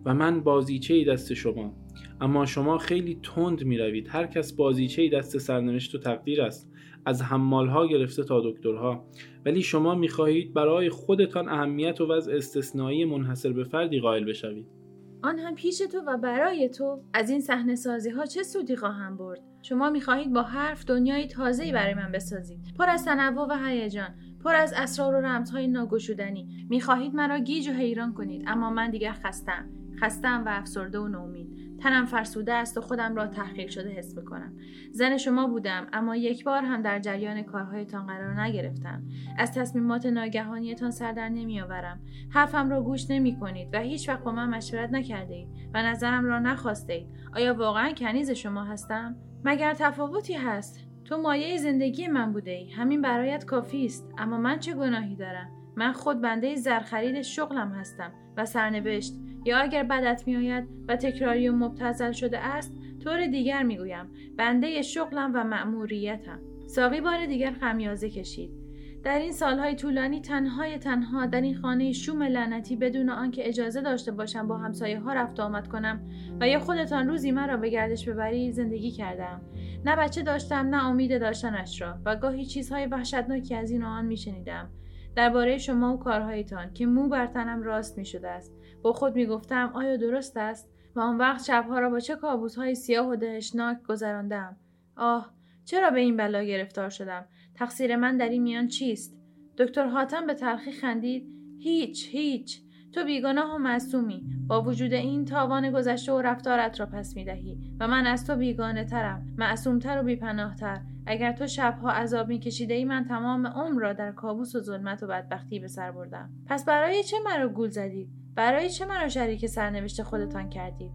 و 0.05 0.13
من 0.13 0.43
بازیچه 0.43 1.05
دست 1.05 1.33
شما. 1.33 1.74
اما 2.21 2.45
شما 2.45 2.77
خیلی 2.77 3.19
تند 3.24 3.63
می 3.63 3.77
روید 3.77 4.07
هر 4.09 4.27
کس 4.27 4.53
بازیچه 4.53 5.09
دست 5.09 5.38
سرنوشت 5.38 5.95
و 5.95 5.97
تقدیر 5.97 6.41
است. 6.41 6.71
از 7.05 7.21
حمالها 7.21 7.88
گرفته 7.88 8.24
تا 8.24 8.41
دکترها. 8.45 9.05
ولی 9.45 9.62
شما 9.62 9.95
می‌خواهید 9.95 10.53
برای 10.53 10.89
خودتان 10.89 11.50
اهمیت 11.50 12.01
و 12.01 12.05
وضع 12.05 12.36
استثنایی 12.36 13.05
منحصر 13.05 13.53
به 13.53 13.63
فردی 13.63 14.00
قائل 14.00 14.25
بشوید. 14.25 14.76
آن 15.24 15.39
هم 15.39 15.55
پیش 15.55 15.77
تو 15.77 16.01
و 16.07 16.17
برای 16.17 16.69
تو. 16.69 17.01
از 17.13 17.29
این 17.29 17.41
صحنه 17.41 17.75
سازی 17.75 18.09
ها 18.09 18.25
چه 18.25 18.43
سودی 18.43 18.75
خواهم 18.75 19.17
برد؟ 19.17 19.41
شما 19.62 19.89
می‌خواهید 19.89 20.33
با 20.33 20.41
حرف 20.41 20.86
دنیای 20.86 21.27
تازه‌ای 21.27 21.71
برای 21.71 21.93
من 21.93 22.12
بسازید. 22.12 22.59
پر 22.79 22.89
از 22.89 23.05
تنوع 23.05 23.47
و 23.50 23.65
هیجان 23.65 24.15
پر 24.43 24.55
از 24.55 24.74
اسرار 24.77 25.15
و 25.15 25.21
رمزهای 25.21 25.67
ناگشودنی. 25.67 26.67
می‌خواهید 26.69 27.15
مرا 27.15 27.39
گیج 27.39 27.67
و 27.67 27.71
حیران 27.71 28.13
کنید 28.13 28.43
اما 28.47 28.69
من 28.69 28.89
دیگر 28.89 29.12
خستم 29.12 29.69
خستم 30.01 30.43
و 30.45 30.50
افسرده 30.50 31.00
و 31.00 31.07
نومید 31.07 31.66
تنم 31.79 32.05
فرسوده 32.05 32.53
است 32.53 32.77
و 32.77 32.81
خودم 32.81 33.15
را 33.15 33.27
تحقیر 33.27 33.69
شده 33.69 33.89
حس 33.89 34.17
می‌کنم. 34.17 34.53
زن 34.91 35.17
شما 35.17 35.48
بودم 35.48 35.88
اما 35.93 36.15
یک 36.15 36.43
بار 36.43 36.63
هم 36.63 36.81
در 36.81 37.00
جریان 37.00 37.41
کارهایتان 37.41 38.05
قرار 38.05 38.41
نگرفتم. 38.41 39.03
از 39.38 39.53
تصمیمات 39.53 40.05
ناگهانیتان 40.05 40.91
سر 40.91 41.12
در 41.12 41.29
نمیآورم. 41.29 42.00
حرفم 42.29 42.69
را 42.69 42.84
گوش 42.84 43.10
نمی 43.10 43.39
کنید 43.39 43.69
و 43.74 43.79
هیچ 43.79 44.10
وقت 44.10 44.24
با 44.24 44.31
من 44.31 44.50
مشورت 44.50 44.91
نکرده 44.91 45.34
اید 45.34 45.48
و 45.74 45.84
نظرم 45.84 46.25
را 46.25 46.39
نخواسته 46.39 46.93
اید 46.93 47.07
آیا 47.36 47.53
واقعا 47.53 47.91
کنیز 47.91 48.31
شما 48.31 48.63
هستم؟ 48.63 49.15
مگر 49.43 49.74
تفاوتی 49.74 50.34
هست؟ 50.34 50.88
تو 51.05 51.17
مایه 51.17 51.57
زندگی 51.57 52.07
من 52.07 52.34
بوده 52.34 52.51
ای 52.51 52.72
همین 52.72 53.01
برایت 53.01 53.46
کافی 53.46 53.86
است. 53.86 54.13
اما 54.17 54.38
من 54.38 54.60
چه 54.60 54.74
گناهی 54.74 55.15
دارم؟ 55.15 55.51
من 55.75 55.91
خود 55.91 56.22
بنده 56.22 56.55
زرخرید 56.55 57.22
شغلم 57.22 57.72
هستم 57.72 58.12
و 58.38 58.46
سرنوشت. 58.46 59.13
یا 59.47 59.57
اگر 59.57 59.83
بدت 59.83 60.23
میآید 60.25 60.67
و 60.87 60.95
تکراری 60.95 61.49
و 61.49 61.55
مبتزل 61.55 62.11
شده 62.11 62.39
است 62.39 62.73
طور 63.03 63.27
دیگر 63.27 63.63
می‌گویم 63.63 64.05
بنده 64.37 64.81
شغلم 64.81 65.31
و 65.33 65.43
مأموریتم. 65.43 66.39
ساقی 66.67 67.01
بار 67.01 67.25
دیگر 67.25 67.51
خمیازه 67.51 68.09
کشید. 68.09 68.67
در 69.03 69.19
این 69.19 69.31
سالهای 69.31 69.75
طولانی 69.75 70.21
تنهای 70.21 70.77
تنها 70.77 71.25
در 71.25 71.41
این 71.41 71.57
خانه 71.57 71.91
شوم 71.91 72.23
لعنتی 72.23 72.75
بدون 72.75 73.09
آنکه 73.09 73.47
اجازه 73.47 73.81
داشته 73.81 74.11
باشم 74.11 74.47
با 74.47 74.57
همسایه 74.57 74.99
ها 74.99 75.13
رفت 75.13 75.39
آمد 75.39 75.67
کنم 75.67 76.01
و 76.39 76.47
یا 76.47 76.59
خودتان 76.59 77.07
روزی 77.07 77.31
مرا 77.31 77.57
به 77.57 77.69
گردش 77.69 78.09
ببری 78.09 78.51
زندگی 78.51 78.91
کردم. 78.91 79.41
نه 79.85 79.95
بچه 79.95 80.21
داشتم 80.21 80.55
نه 80.55 80.85
امید 80.85 81.19
داشتنش 81.19 81.81
را 81.81 81.95
و 82.05 82.15
گاهی 82.15 82.45
چیزهای 82.45 82.85
وحشتناکی 82.85 83.55
از 83.55 83.71
این 83.71 83.83
و 83.83 83.87
آن 83.87 84.05
میشنیدم. 84.05 84.69
درباره 85.17 85.57
شما 85.57 85.93
و 85.93 86.00
کارهایتان 86.00 86.74
که 86.74 86.86
مو 86.86 87.09
بر 87.09 87.27
تنم 87.27 87.63
راست 87.63 87.97
می 87.97 88.05
شده 88.05 88.29
است. 88.29 88.53
با 88.81 88.93
خود 88.93 89.15
می 89.15 89.25
گفتم 89.25 89.71
آیا 89.74 89.97
درست 89.97 90.38
است؟ 90.38 90.69
و 90.95 91.00
آن 91.00 91.17
وقت 91.17 91.43
شبها 91.43 91.79
را 91.79 91.89
با 91.89 92.00
چه 92.00 92.17
های 92.57 92.75
سیاه 92.75 93.09
و 93.09 93.15
دهشناک 93.15 93.83
گذراندم. 93.83 94.57
آه 94.97 95.33
چرا 95.65 95.89
به 95.89 96.00
این 96.00 96.17
بلا 96.17 96.43
گرفتار 96.43 96.89
شدم؟ 96.89 97.25
تقصیر 97.55 97.95
من 97.95 98.17
در 98.17 98.29
این 98.29 98.43
میان 98.43 98.67
چیست؟ 98.67 99.17
دکتر 99.57 99.88
حاتم 99.88 100.27
به 100.27 100.33
تلخی 100.33 100.71
خندید. 100.71 101.27
هیچ 101.59 102.09
هیچ. 102.12 102.62
تو 102.94 103.06
بیگناه 103.06 103.56
و 103.56 103.58
معصومی. 103.58 104.24
با 104.48 104.62
وجود 104.62 104.94
این 104.94 105.25
تاوان 105.25 105.72
گذشته 105.72 106.12
و 106.12 106.22
رفتارت 106.22 106.79
را 106.79 106.86
پس 106.86 107.15
می 107.15 107.25
دهی 107.25 107.58
و 107.79 107.88
من 107.88 108.08
از 108.08 108.27
تو 108.27 108.36
بیگانه 108.36 108.84
ترم. 108.84 109.25
معصومتر 109.38 110.00
و 110.00 110.03
بیپناهتر. 110.03 110.82
اگر 111.06 111.32
تو 111.32 111.48
شبها 111.48 111.91
عذاب 111.91 112.27
میکشیده 112.27 112.74
ای 112.74 112.86
من 112.86 113.06
تمام 113.06 113.48
عمر 113.48 113.82
را 113.82 113.94
در 113.94 114.12
کابوس 114.12 114.56
و 114.56 114.60
ظلمت 114.60 115.03
و 115.03 115.08
بدبختی 115.08 115.60
به 115.60 115.67
سر 115.67 115.91
بردم. 115.91 116.29
پس 116.46 116.65
برای 116.65 117.03
چه 117.03 117.17
مرا 117.25 117.50
گول 117.50 117.70
زدید 117.70 118.10
برای 118.36 118.70
چه 118.70 118.86
مرا 118.86 119.10
شریک 119.10 119.46
سرنوشت 119.46 120.03
خودتان 120.03 120.50
کردید 120.50 120.91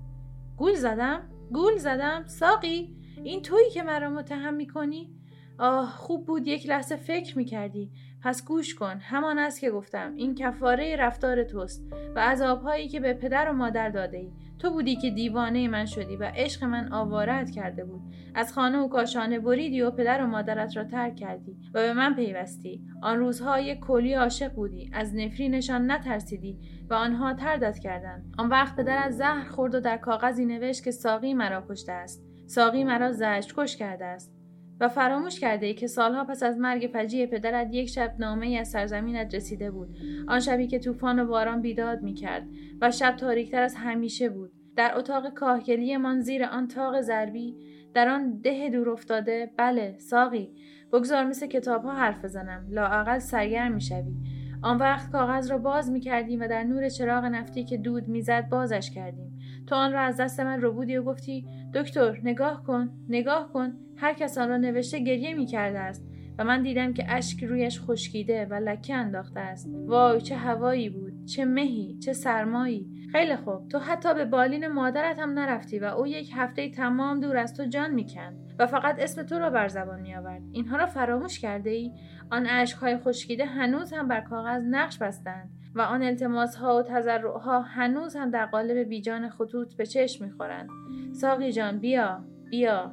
گول 0.57 0.75
زدم؟ 0.75 1.21
گول 1.53 1.77
زدم؟ 1.77 2.25
ساقی 2.27 2.97
این 3.25 3.43
تویی 3.43 3.71
که 3.71 3.83
مرا 3.83 4.11
متهم 4.11 4.55
می‌کنی؟ 4.55 5.15
آه 5.59 5.91
خوب 5.91 6.27
بود 6.27 6.47
یک 6.47 6.69
لحظه 6.69 6.97
فکر 6.97 7.39
می‌کردی. 7.39 7.91
پس 8.23 8.45
گوش 8.45 8.75
کن 8.75 8.99
همان 9.01 9.39
است 9.39 9.61
که 9.61 9.71
گفتم 9.71 10.15
این 10.17 10.35
کفاره 10.35 10.97
رفتار 10.97 11.45
توست 11.45 11.85
و 12.17 12.21
عذابهایی 12.21 12.89
که 12.89 13.01
به 13.01 13.15
پدر 13.15 13.51
و 13.51 13.53
مادر 13.53 13.89
داده 13.89 14.19
ای 14.19 14.33
تو 14.63 14.71
بودی 14.71 14.97
که 14.97 15.11
دیوانه 15.11 15.69
من 15.69 15.87
شدی 15.87 16.17
و 16.17 16.33
عشق 16.37 16.65
من 16.65 16.93
آوارت 16.93 17.51
کرده 17.51 17.85
بود. 17.85 18.01
از 18.35 18.53
خانه 18.53 18.79
و 18.79 18.89
کاشانه 18.89 19.41
بریدی 19.41 19.83
و 19.83 19.91
پدر 19.91 20.25
و 20.25 20.27
مادرت 20.27 20.77
را 20.77 20.85
ترک 20.85 21.17
کردی 21.17 21.57
و 21.75 21.81
به 21.81 21.93
من 21.93 22.15
پیوستی. 22.15 22.83
آن 23.03 23.19
روزها 23.19 23.61
یک 23.61 23.81
کلی 23.81 24.15
عاشق 24.15 24.53
بودی. 24.53 24.91
از 24.93 25.15
نفرینشان 25.15 25.91
نترسیدی 25.91 26.59
و 26.91 26.95
آنها 26.95 27.35
تردت 27.35 27.79
کردند. 27.79 28.35
آن 28.39 28.49
وقت 28.49 28.77
پدر 28.77 29.03
از 29.07 29.17
زهر 29.17 29.49
خورد 29.49 29.75
و 29.75 29.81
در 29.81 29.97
کاغذی 29.97 30.45
نوشت 30.45 30.85
که 30.85 30.91
ساقی 30.91 31.35
مرا 31.35 31.65
کشته 31.69 31.93
است. 31.93 32.23
ساقی 32.47 32.85
مرا 32.85 33.13
زشت 33.13 33.53
کش 33.57 33.77
کرده 33.77 34.05
است. 34.05 34.42
و 34.81 34.89
فراموش 34.89 35.41
کرده 35.41 35.67
ای 35.67 35.75
که 35.75 35.87
سالها 35.87 36.25
پس 36.25 36.43
از 36.43 36.59
مرگ 36.59 36.91
فجیع 36.93 37.27
پدرت 37.27 37.69
یک 37.73 37.89
شب 37.89 38.15
نامه 38.19 38.47
ای 38.47 38.59
از 38.59 38.69
سرزمینت 38.69 39.35
رسیده 39.35 39.71
بود. 39.71 39.97
آن 40.29 40.41
شبی 40.41 40.67
که 40.67 40.79
طوفان 40.79 41.19
و 41.19 41.27
باران 41.27 41.61
بیداد 41.61 42.03
می 42.03 42.15
کرد 42.15 42.49
و 42.81 42.91
شب 42.91 43.17
تاریکتر 43.17 43.63
از 43.63 43.75
همیشه 43.75 44.29
بود. 44.29 44.53
در 44.77 44.93
اتاق 44.97 45.35
کاهگلیمان 45.35 46.21
زیر 46.21 46.45
آن 46.45 46.69
تاق 46.69 47.01
ضربی 47.01 47.57
در 47.95 48.09
آن 48.09 48.41
ده 48.41 48.71
دور 48.73 48.91
افتاده 48.91 49.51
بله 49.57 49.95
ساقی. 49.99 50.51
بگذار 50.93 51.25
مثل 51.25 51.47
کتاب 51.47 51.83
ها 51.83 51.93
حرف 51.95 52.25
بزنم. 52.25 52.67
لااقل 52.71 53.19
سرگرم 53.19 53.73
می‌شوی. 53.73 54.15
آن 54.63 54.79
وقت 54.79 55.13
کاغذ 55.13 55.51
را 55.51 55.59
باز 55.59 55.91
می 55.91 56.01
کردیم 56.01 56.41
و 56.41 56.49
در 56.49 56.65
نور 56.65 56.89
چراغ 56.89 57.25
نفتی 57.25 57.65
که 57.65 57.77
دود 57.77 58.09
می‌زد 58.09 58.49
بازش 58.49 58.91
کردیم. 58.91 59.39
تو 59.67 59.75
آن 59.75 59.93
را 59.93 60.01
از 60.01 60.17
دست 60.17 60.41
من 60.41 60.63
ربودی 60.63 60.97
و 60.97 61.03
گفتی 61.03 61.47
دکتر 61.75 62.21
نگاه 62.23 62.63
کن 62.63 62.91
نگاه 63.09 63.53
کن 63.53 63.73
هر 63.97 64.15
کس 64.15 64.39
آن 64.39 64.49
را 64.49 64.57
نوشته 64.57 64.99
گریه 64.99 65.35
می 65.35 65.47
کرده 65.47 65.79
است 65.79 66.13
و 66.39 66.45
من 66.45 66.63
دیدم 66.63 66.93
که 66.93 67.05
اشک 67.09 67.45
رویش 67.45 67.81
خشکیده 67.81 68.47
و 68.51 68.55
لکه 68.55 68.95
انداخته 68.95 69.41
است. 69.41 69.69
وای 69.87 70.21
چه 70.21 70.37
هوایی 70.37 70.91
بود 70.91 71.25
چه 71.25 71.45
مهی 71.45 71.99
چه 71.99 72.13
سرمایی. 72.13 73.09
خیلی 73.13 73.37
خوب 73.37 73.69
تو 73.69 73.79
حتی 73.79 74.15
به 74.15 74.25
بالین 74.25 74.69
مادرت 74.69 75.19
هم 75.19 75.31
نرفتی 75.31 75.79
و 75.79 75.85
او 75.85 76.07
یک 76.07 76.31
هفته 76.35 76.71
تمام 76.71 77.21
دور 77.21 77.37
از 77.37 77.55
تو 77.55 77.65
جان 77.65 77.95
می‌کند 77.95 78.53
و 78.59 78.67
فقط 78.67 78.97
اسم 78.99 79.23
تو 79.23 79.39
را 79.39 79.51
بر 79.51 79.69
زبان 79.69 80.01
میآورد. 80.01 80.43
اینها 80.53 80.77
را 80.77 80.87
فراموش 80.87 81.39
کرده 81.39 81.71
ای؟ 81.71 81.93
آن 82.31 82.47
اشکهای 82.47 82.97
خشکیده 82.97 83.45
هنوز 83.45 83.93
هم 83.93 84.09
بر 84.09 84.21
کاغذ 84.21 84.63
نقش 84.71 84.99
بستند. 84.99 85.51
و 85.75 85.81
آن 85.81 86.03
التماس 86.03 86.57
ها 86.57 86.79
و 86.79 86.83
تضرع 86.83 87.63
هنوز 87.65 88.17
هم 88.17 88.31
در 88.31 88.47
قالب 88.47 88.79
بیجان 88.79 89.29
خطوط 89.29 89.75
به 89.75 89.87
چشم 89.87 90.25
می‌خورند. 90.25 90.69
ساقی 91.13 91.53
جان 91.53 91.79
بیا 91.79 92.25
بیا 92.51 92.93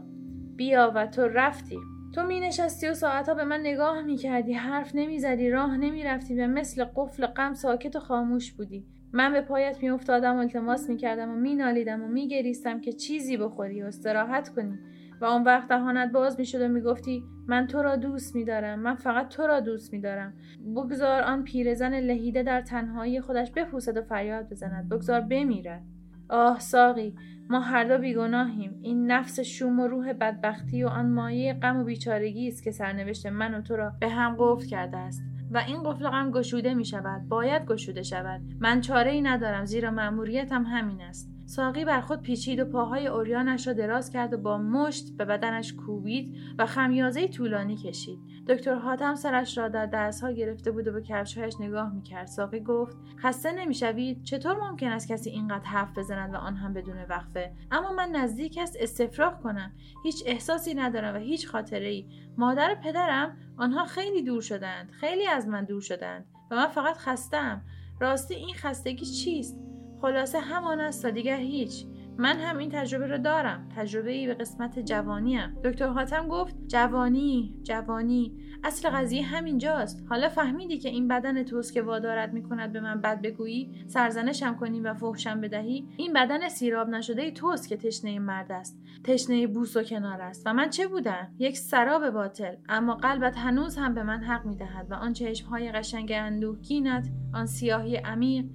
بیا 0.56 0.92
و 0.96 1.08
تو 1.08 1.22
رفتی. 1.22 1.80
تو 2.16 2.24
می 2.24 2.40
نشستی 2.40 2.88
و 2.88 2.94
ساعتها 2.94 3.36
به 3.36 3.44
من 3.44 3.60
نگاه 3.60 4.02
می 4.02 4.16
کردی 4.16 4.54
حرف 4.54 4.92
نمی 4.96 5.20
زدی 5.20 5.50
راه 5.50 5.78
نمی 5.78 6.04
رفتی 6.04 6.42
و 6.42 6.48
مثل 6.48 6.86
قفل 6.96 7.26
غم 7.26 7.54
ساکت 7.54 7.96
و 7.96 8.00
خاموش 8.00 8.52
بودی. 8.52 8.86
من 9.14 9.34
به 9.34 9.42
پایت 9.42 9.84
می 9.84 9.90
افتادم 9.90 10.36
و 10.36 10.40
التماس 10.40 10.90
می 10.90 10.98
کردم 10.98 11.30
و 11.30 11.36
می 11.36 11.56
نالیدم 11.56 12.04
و 12.04 12.08
می 12.08 12.28
گریستم 12.28 12.82
که 12.82 12.94
چیزی 12.94 13.38
بخوری 13.38 13.84
و 13.84 13.86
استراحت 13.86 14.50
کنی. 14.50 14.80
و 15.22 15.26
آن 15.26 15.44
وقت 15.44 15.68
دهانت 15.68 16.12
باز 16.12 16.40
می 16.40 16.46
شد 16.46 16.62
و 16.62 16.68
می 16.68 16.82
گفتی 16.82 17.24
من 17.48 17.68
تو 17.68 17.82
را 17.82 17.96
دوست 17.96 18.36
می 18.36 18.46
دارم 18.46 18.80
من 18.80 18.96
فقط 18.96 19.30
تو 19.30 19.48
را 19.48 19.60
دوست 19.60 19.94
می 19.94 20.02
دارم 20.02 20.34
بگذار 20.76 21.22
آن 21.22 21.44
پیرزن 21.44 22.00
لهیده 22.00 22.44
در 22.44 22.62
تنهایی 22.62 23.22
خودش 23.22 23.52
بپوسد 23.52 23.98
و 23.98 24.02
فریاد 24.02 24.50
بزند. 24.50 24.90
بگذار 24.90 25.22
بمیرد. 25.22 25.84
آه 26.30 26.60
ساقی 26.60 27.16
ما 27.50 27.60
هر 27.60 27.84
دو 27.84 27.98
بیگناهیم. 27.98 28.80
این 28.82 29.12
نفس 29.12 29.40
شوم 29.40 29.80
و 29.80 29.88
روح 29.88 30.14
بدبختی 30.14 30.84
و 30.84 30.88
آن 30.88 31.12
مایه 31.12 31.54
غم 31.54 31.78
و 31.78 31.84
بیچارگی 31.84 32.48
است 32.48 32.64
که 32.64 32.72
سرنوشت 32.72 33.26
من 33.26 33.54
و 33.54 33.62
تو 33.62 33.76
را 33.76 33.94
به 34.00 34.10
هم 34.10 34.36
قفل 34.40 34.66
کرده 34.68 34.98
است 34.98 35.24
و 35.52 35.58
این 35.68 35.84
قفل 35.84 36.10
غم 36.10 36.32
گشوده 36.32 36.74
می 36.74 36.86
شود 36.86 37.28
باید 37.28 37.66
گشوده 37.66 38.04
شود. 38.04 38.42
من 38.60 38.82
چاره 38.82 39.12
ای 39.12 39.22
ندارم 39.22 39.66
زیرا 39.66 39.92
مأموریتم 39.92 40.64
همین 40.64 41.02
است. 41.02 41.39
ساقی 41.50 41.86
بر 41.86 42.02
خود 42.02 42.22
پیچید 42.22 42.60
و 42.60 42.66
پاهای 42.66 43.08
اوریانش 43.08 43.68
را 43.68 43.74
دراز 43.74 44.10
کرد 44.10 44.34
و 44.34 44.38
با 44.38 44.58
مشت 44.58 45.18
به 45.18 45.26
بدنش 45.26 45.74
کوبید 45.74 46.36
و 46.60 46.66
خمیازه 46.66 47.28
طولانی 47.28 47.78
کشید. 47.78 48.20
دکتر 48.48 48.76
حاتم 48.76 49.16
سرش 49.16 49.58
را 49.58 49.68
در 49.68 49.86
دستها 49.86 50.32
گرفته 50.32 50.72
بود 50.72 50.88
و 50.88 50.92
به 50.92 51.02
کفشهایش 51.02 51.54
نگاه 51.60 51.94
می‌کرد. 51.94 52.28
ساقی 52.28 52.60
گفت 52.60 52.98
خسته 53.18 53.52
نمی‌شوید؟ 53.52 54.24
چطور 54.24 54.70
ممکن 54.70 54.88
است 54.88 55.08
کسی 55.08 55.30
اینقدر 55.30 55.66
حرف 55.66 55.98
بزند 55.98 56.34
و 56.34 56.38
آن 56.38 56.56
هم 56.56 56.74
بدون 56.74 56.98
وقفه؟ 57.10 57.52
اما 57.72 57.94
من 57.94 58.10
نزدیک 58.10 58.58
است 58.62 58.78
استفراغ 58.80 59.42
کنم. 59.42 59.72
هیچ 60.04 60.24
احساسی 60.26 60.74
ندارم 60.74 61.16
و 61.16 61.18
هیچ 61.18 61.48
خاطره 61.48 61.88
ای 61.88 62.06
مادر 62.38 62.76
پدرم 62.84 63.38
آنها 63.58 63.86
خیلی 63.86 64.24
دور 64.24 64.42
شدند. 64.42 64.92
خیلی 64.92 65.28
از 65.28 65.48
من 65.48 65.66
دور 65.66 65.82
شدند 65.82 66.26
و 66.52 66.56
من 66.56 66.68
فقط 66.68 66.98
خستم 66.98 67.62
راستی 68.00 68.34
این 68.34 68.56
خستگی 68.56 69.06
چیست؟ 69.06 69.58
خلاصه 70.02 70.40
همان 70.40 70.80
است 70.80 71.06
و 71.06 71.12
دیگر 71.12 71.38
هیچ. 71.38 71.86
من 72.18 72.40
هم 72.40 72.58
این 72.58 72.70
تجربه 72.70 73.08
رو 73.08 73.18
دارم. 73.18 73.70
تجربه 73.76 74.12
ای 74.12 74.28
به 74.28 74.34
قسمت 74.34 74.80
جوانیم 74.80 75.58
دکتر 75.64 75.88
حاتم 75.88 76.28
گفت 76.28 76.56
جوانی 76.68 77.56
جوانی. 77.64 78.34
اصل 78.64 78.90
قضیه 78.90 79.26
همینجاست. 79.26 80.06
حالا 80.10 80.30
فهمیدی 80.30 80.78
که 80.78 80.90
این 80.90 81.08
بدن 81.08 81.44
توست 81.44 81.74
که 81.74 81.82
وادارت 81.82 82.34
می‌کند 82.34 82.74
به 82.74 82.80
من 82.80 83.02
بد 83.02 83.22
بگویی؟ 83.22 83.72
سرزنشم 83.88 84.56
کنی 84.56 84.80
و 84.80 84.94
فحشم 84.94 85.42
بدهی؟ 85.42 85.88
این 85.98 86.14
بدن 86.14 86.50
سیراب 86.50 86.90
نشده 86.90 87.32
توست 87.32 87.70
که 87.70 87.78
تشنه 87.78 88.20
مرد 88.20 88.52
است. 88.52 88.80
تشنه 89.04 89.48
بوس 89.48 89.78
و 89.78 89.84
کنار 89.84 90.22
است. 90.22 90.44
و 90.48 90.54
من 90.54 90.70
چه 90.70 90.88
بودم؟ 90.88 91.28
یک 91.40 91.58
سراب 91.58 92.10
باطل. 92.10 92.56
اما 92.70 92.96
قلبت 92.96 93.38
هنوز 93.38 93.78
هم 93.78 93.94
به 93.94 94.04
من 94.04 94.24
حق 94.24 94.46
می‌دهد 94.46 94.88
و 94.92 94.94
آن 94.94 95.14
چشمهای 95.14 95.72
قشنگ 95.72 96.12
اندوهگینت 96.16 97.10
آن 97.34 97.46
سیاهی 97.46 97.96
عمیق 97.96 98.46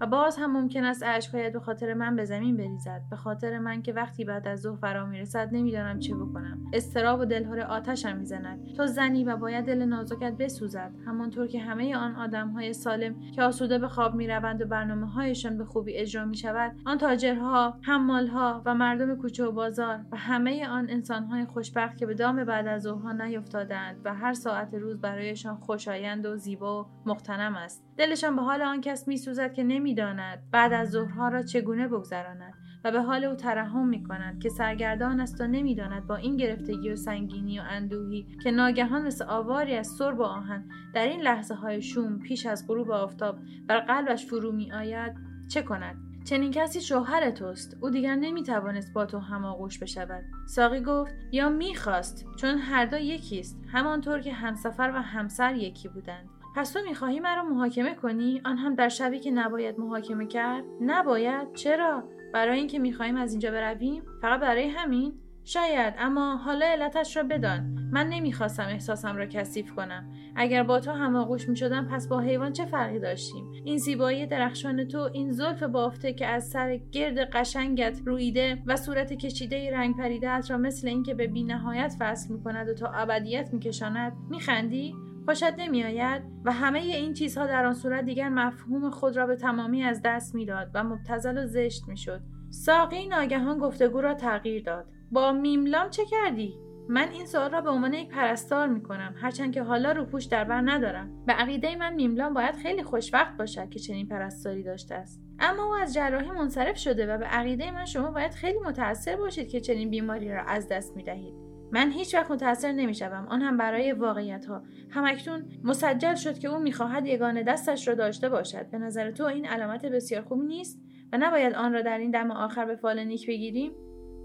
و 0.00 0.06
باز 0.06 0.36
هم 0.36 0.52
ممکن 0.52 0.84
است 0.84 1.02
اشکهایت 1.06 1.52
به 1.52 1.60
خاطر 1.60 1.94
من 1.94 2.16
به 2.16 2.24
زمین 2.24 2.56
بریزد. 2.56 3.02
به 3.10 3.16
خاطر 3.16 3.58
من 3.58 3.82
که 3.82 3.92
وقتی 3.92 4.24
بعد 4.24 4.48
از 4.48 4.60
ظهر 4.60 4.76
فرا 4.76 5.06
می‌رسد 5.06 5.48
نمی‌دانم 5.52 5.98
چه 5.98 6.14
بکنم. 6.14 6.58
اضطراب 6.72 7.20
و 7.20 7.24
دلهره 7.24 7.60
آتشم 7.60 8.16
می‌زند. 8.16 8.74
تو 8.76 8.86
زنی 8.86 9.24
و 9.24 9.36
باید 9.36 9.64
دل 9.64 9.84
نازکت 9.84 10.32
بسوزد. 10.38 10.92
همانطور 11.06 11.46
که 11.46 11.60
همه 11.60 11.96
آن 11.96 12.16
آدمهای 12.16 12.72
سالم 12.72 13.20
که 13.34 13.42
آسوده 13.42 13.78
به 13.78 13.88
خواب 13.88 14.14
می‌روند 14.14 14.62
و 14.62 14.66
برنامه 14.66 15.06
هایشان 15.06 15.58
به 15.58 15.64
خوبی 15.64 15.94
اجرا 15.94 16.24
می 16.24 16.36
شود 16.36 16.72
آن 16.86 16.98
تاجرها 16.98 17.78
حمالها 17.82 18.62
و 18.66 18.74
مردم 18.74 19.16
کوچه 19.16 19.44
و 19.44 19.52
بازار 19.52 20.00
و 20.12 20.16
همه 20.16 20.68
آن 20.68 20.90
انسانهای 20.90 21.44
خوشبخت 21.44 21.96
که 21.96 22.06
به 22.06 22.14
دام 22.14 22.44
بعد 22.44 22.66
از 22.66 22.82
ظهرها 22.82 23.12
نیفتادند 23.12 24.00
و 24.04 24.14
هر 24.14 24.32
ساعت 24.32 24.74
روز 24.74 25.00
برایشان 25.00 25.56
خوشایند 25.56 26.26
و 26.26 26.36
زیبا 26.36 26.82
و 26.82 26.86
مختنم 27.06 27.54
است. 27.54 27.84
دلشان 27.96 28.36
به 28.36 28.42
حال 28.42 28.62
آن 28.62 28.80
کس 28.80 29.08
میسوزد 29.08 29.52
که 29.52 29.64
نمی‌داند 29.84 30.42
بعد 30.50 30.72
از 30.72 30.90
ظهرها 30.90 31.28
را 31.28 31.42
چگونه 31.42 31.88
بگذراند 31.88 32.54
و 32.84 32.90
به 32.90 33.02
حال 33.02 33.24
او 33.24 33.34
ترحم 33.34 33.88
می 33.88 34.02
کند 34.04 34.42
که 34.42 34.48
سرگردان 34.48 35.20
است 35.20 35.40
و 35.40 35.46
نمی‌داند 35.46 36.06
با 36.06 36.16
این 36.16 36.36
گرفتگی 36.36 36.90
و 36.90 36.96
سنگینی 36.96 37.58
و 37.58 37.62
اندوهی 37.70 38.26
که 38.42 38.50
ناگهان 38.50 39.02
مثل 39.02 39.24
آواری 39.24 39.76
از 39.76 39.86
سرب 39.86 40.20
و 40.20 40.22
آهن 40.22 40.64
در 40.94 41.06
این 41.06 41.20
لحظه 41.20 41.54
های 41.54 41.82
شوم 41.82 42.18
پیش 42.18 42.46
از 42.46 42.66
غروب 42.68 42.90
آفتاب 42.90 43.38
بر 43.66 43.80
قلبش 43.80 44.26
فرو 44.26 44.52
می 44.52 44.72
آید 44.72 45.14
چه 45.48 45.62
کند؟ 45.62 45.96
چنین 46.24 46.50
کسی 46.50 46.80
شوهر 46.80 47.30
توست. 47.30 47.76
او 47.80 47.90
دیگر 47.90 48.14
نمی‌توانست 48.14 48.92
با 48.92 49.06
تو 49.06 49.18
هماغوش 49.18 49.78
بشود. 49.78 50.24
ساقی 50.46 50.80
گفت 50.80 51.14
یا 51.32 51.48
می‌خواست 51.48 52.26
چون 52.36 52.58
هر 52.58 52.86
دو 52.86 52.98
یکیست 52.98 53.64
همانطور 53.72 54.20
که 54.20 54.32
همسفر 54.32 54.92
و 54.94 55.02
همسر 55.02 55.54
یکی 55.54 55.88
بودند. 55.88 56.28
پس 56.54 56.72
تو 56.72 56.78
می‌خواهی 56.88 57.20
مرا 57.20 57.44
محاکمه 57.44 57.94
کنی؟ 57.94 58.40
آن 58.44 58.56
هم 58.56 58.74
در 58.74 58.88
شبی 58.88 59.18
که 59.18 59.30
نباید 59.30 59.80
محاکمه 59.80 60.26
کرد؟ 60.26 60.64
نباید. 60.80 61.52
چرا؟ 61.54 62.04
برای 62.34 62.58
اینکه 62.58 62.78
می‌خواهیم 62.78 63.16
از 63.16 63.30
اینجا 63.30 63.50
برویم؟ 63.50 64.02
فقط 64.22 64.40
برای 64.40 64.68
همین؟ 64.68 65.12
شاید. 65.44 65.94
اما 65.98 66.36
حالا 66.36 66.66
علتش 66.66 67.16
را 67.16 67.22
بدان. 67.22 67.88
من 67.92 68.06
نمی‌خواستم 68.06 68.66
احساسم 68.66 69.16
را 69.16 69.26
کثیف 69.26 69.72
کنم. 69.72 70.10
اگر 70.36 70.62
با 70.62 70.80
تو 70.80 70.90
هماغوش 70.90 71.48
می‌شدم 71.48 71.88
پس 71.90 72.08
با 72.08 72.20
حیوان 72.20 72.52
چه 72.52 72.64
فرقی 72.64 72.98
داشتیم؟ 72.98 73.52
این 73.64 73.78
زیبایی 73.78 74.26
درخشان 74.26 74.84
تو 74.84 75.10
این 75.12 75.30
زلف 75.30 75.62
بافته 75.62 76.12
که 76.12 76.26
از 76.26 76.48
سر 76.48 76.76
گرد 76.76 77.18
قشنگت 77.18 78.00
رویده 78.04 78.62
و 78.66 78.76
صورت 78.76 79.12
کشیده 79.12 79.70
رنگ 79.72 79.96
پریده 79.96 80.38
را 80.48 80.56
مثل 80.56 80.88
اینکه 80.88 81.14
به 81.14 81.26
بینهایت 81.26 81.94
فصل 81.98 82.34
می‌کند 82.34 82.68
و 82.68 82.74
تا 82.74 82.88
ابدیت 82.88 83.48
میکشاند 83.52 84.12
میخندی؟ 84.30 84.94
خوشت 85.24 85.58
نمیآید 85.58 86.22
و 86.44 86.52
همه 86.52 86.78
این 86.78 87.12
چیزها 87.12 87.46
در 87.46 87.66
آن 87.66 87.74
صورت 87.74 88.04
دیگر 88.04 88.28
مفهوم 88.28 88.90
خود 88.90 89.16
را 89.16 89.26
به 89.26 89.36
تمامی 89.36 89.82
از 89.82 90.00
دست 90.04 90.34
می‌داد 90.34 90.70
و 90.74 90.84
مبتزل 90.84 91.38
و 91.38 91.46
زشت 91.46 91.88
می‌شد. 91.88 92.20
ساقی 92.50 93.06
ناگهان 93.06 93.58
گفتگو 93.58 94.00
را 94.00 94.14
تغییر 94.14 94.62
داد. 94.62 94.86
با 95.10 95.32
میملام 95.32 95.90
چه 95.90 96.04
کردی؟ 96.04 96.54
من 96.88 97.08
این 97.08 97.26
سوال 97.26 97.50
را 97.50 97.60
به 97.60 97.70
عنوان 97.70 97.94
یک 97.94 98.08
پرستار 98.08 98.68
می 98.68 98.82
کنم 98.82 99.14
هرچند 99.16 99.54
که 99.54 99.62
حالا 99.62 99.92
روپوش 99.92 100.24
در 100.24 100.44
بر 100.44 100.62
ندارم. 100.64 101.24
به 101.26 101.32
عقیده 101.32 101.76
من 101.76 101.94
میملان 101.94 102.34
باید 102.34 102.54
خیلی 102.54 102.82
خوشوقت 102.82 103.36
باشد 103.36 103.70
که 103.70 103.78
چنین 103.78 104.08
پرستاری 104.08 104.62
داشته 104.62 104.94
است. 104.94 105.22
اما 105.38 105.64
او 105.64 105.74
از 105.74 105.94
جراحی 105.94 106.30
منصرف 106.30 106.78
شده 106.78 107.14
و 107.14 107.18
به 107.18 107.24
عقیده 107.24 107.70
من 107.70 107.84
شما 107.84 108.10
باید 108.10 108.32
خیلی 108.32 108.58
متاثر 108.58 109.16
باشید 109.16 109.48
که 109.48 109.60
چنین 109.60 109.90
بیماری 109.90 110.32
را 110.32 110.42
از 110.42 110.68
دست 110.68 110.96
می 110.96 111.02
دهید 111.02 111.34
من 111.74 111.90
هیچ 111.90 112.14
وقت 112.14 112.30
متاثر 112.30 112.72
نمی‌شوم. 112.72 113.26
آن 113.28 113.42
هم 113.42 113.56
برای 113.56 113.92
واقعیت 113.92 114.46
ها 114.46 114.62
همکنون 114.90 115.44
مسجل 115.64 116.14
شد 116.14 116.38
که 116.38 116.48
او 116.48 116.58
می‌خواهد 116.58 117.06
یگانه 117.06 117.42
دستش 117.42 117.88
را 117.88 117.94
داشته 117.94 118.28
باشد. 118.28 118.70
به 118.70 118.78
نظر 118.78 119.10
تو 119.10 119.24
این 119.24 119.46
علامت 119.46 119.86
بسیار 119.86 120.22
خوبی 120.22 120.46
نیست 120.46 120.80
و 121.12 121.18
نباید 121.18 121.54
آن 121.54 121.72
را 121.72 121.82
در 121.82 121.98
این 121.98 122.10
دم 122.10 122.30
آخر 122.30 122.64
به 122.64 122.76
فال 122.76 123.04
نیک 123.04 123.26
بگیریم؟ 123.26 123.72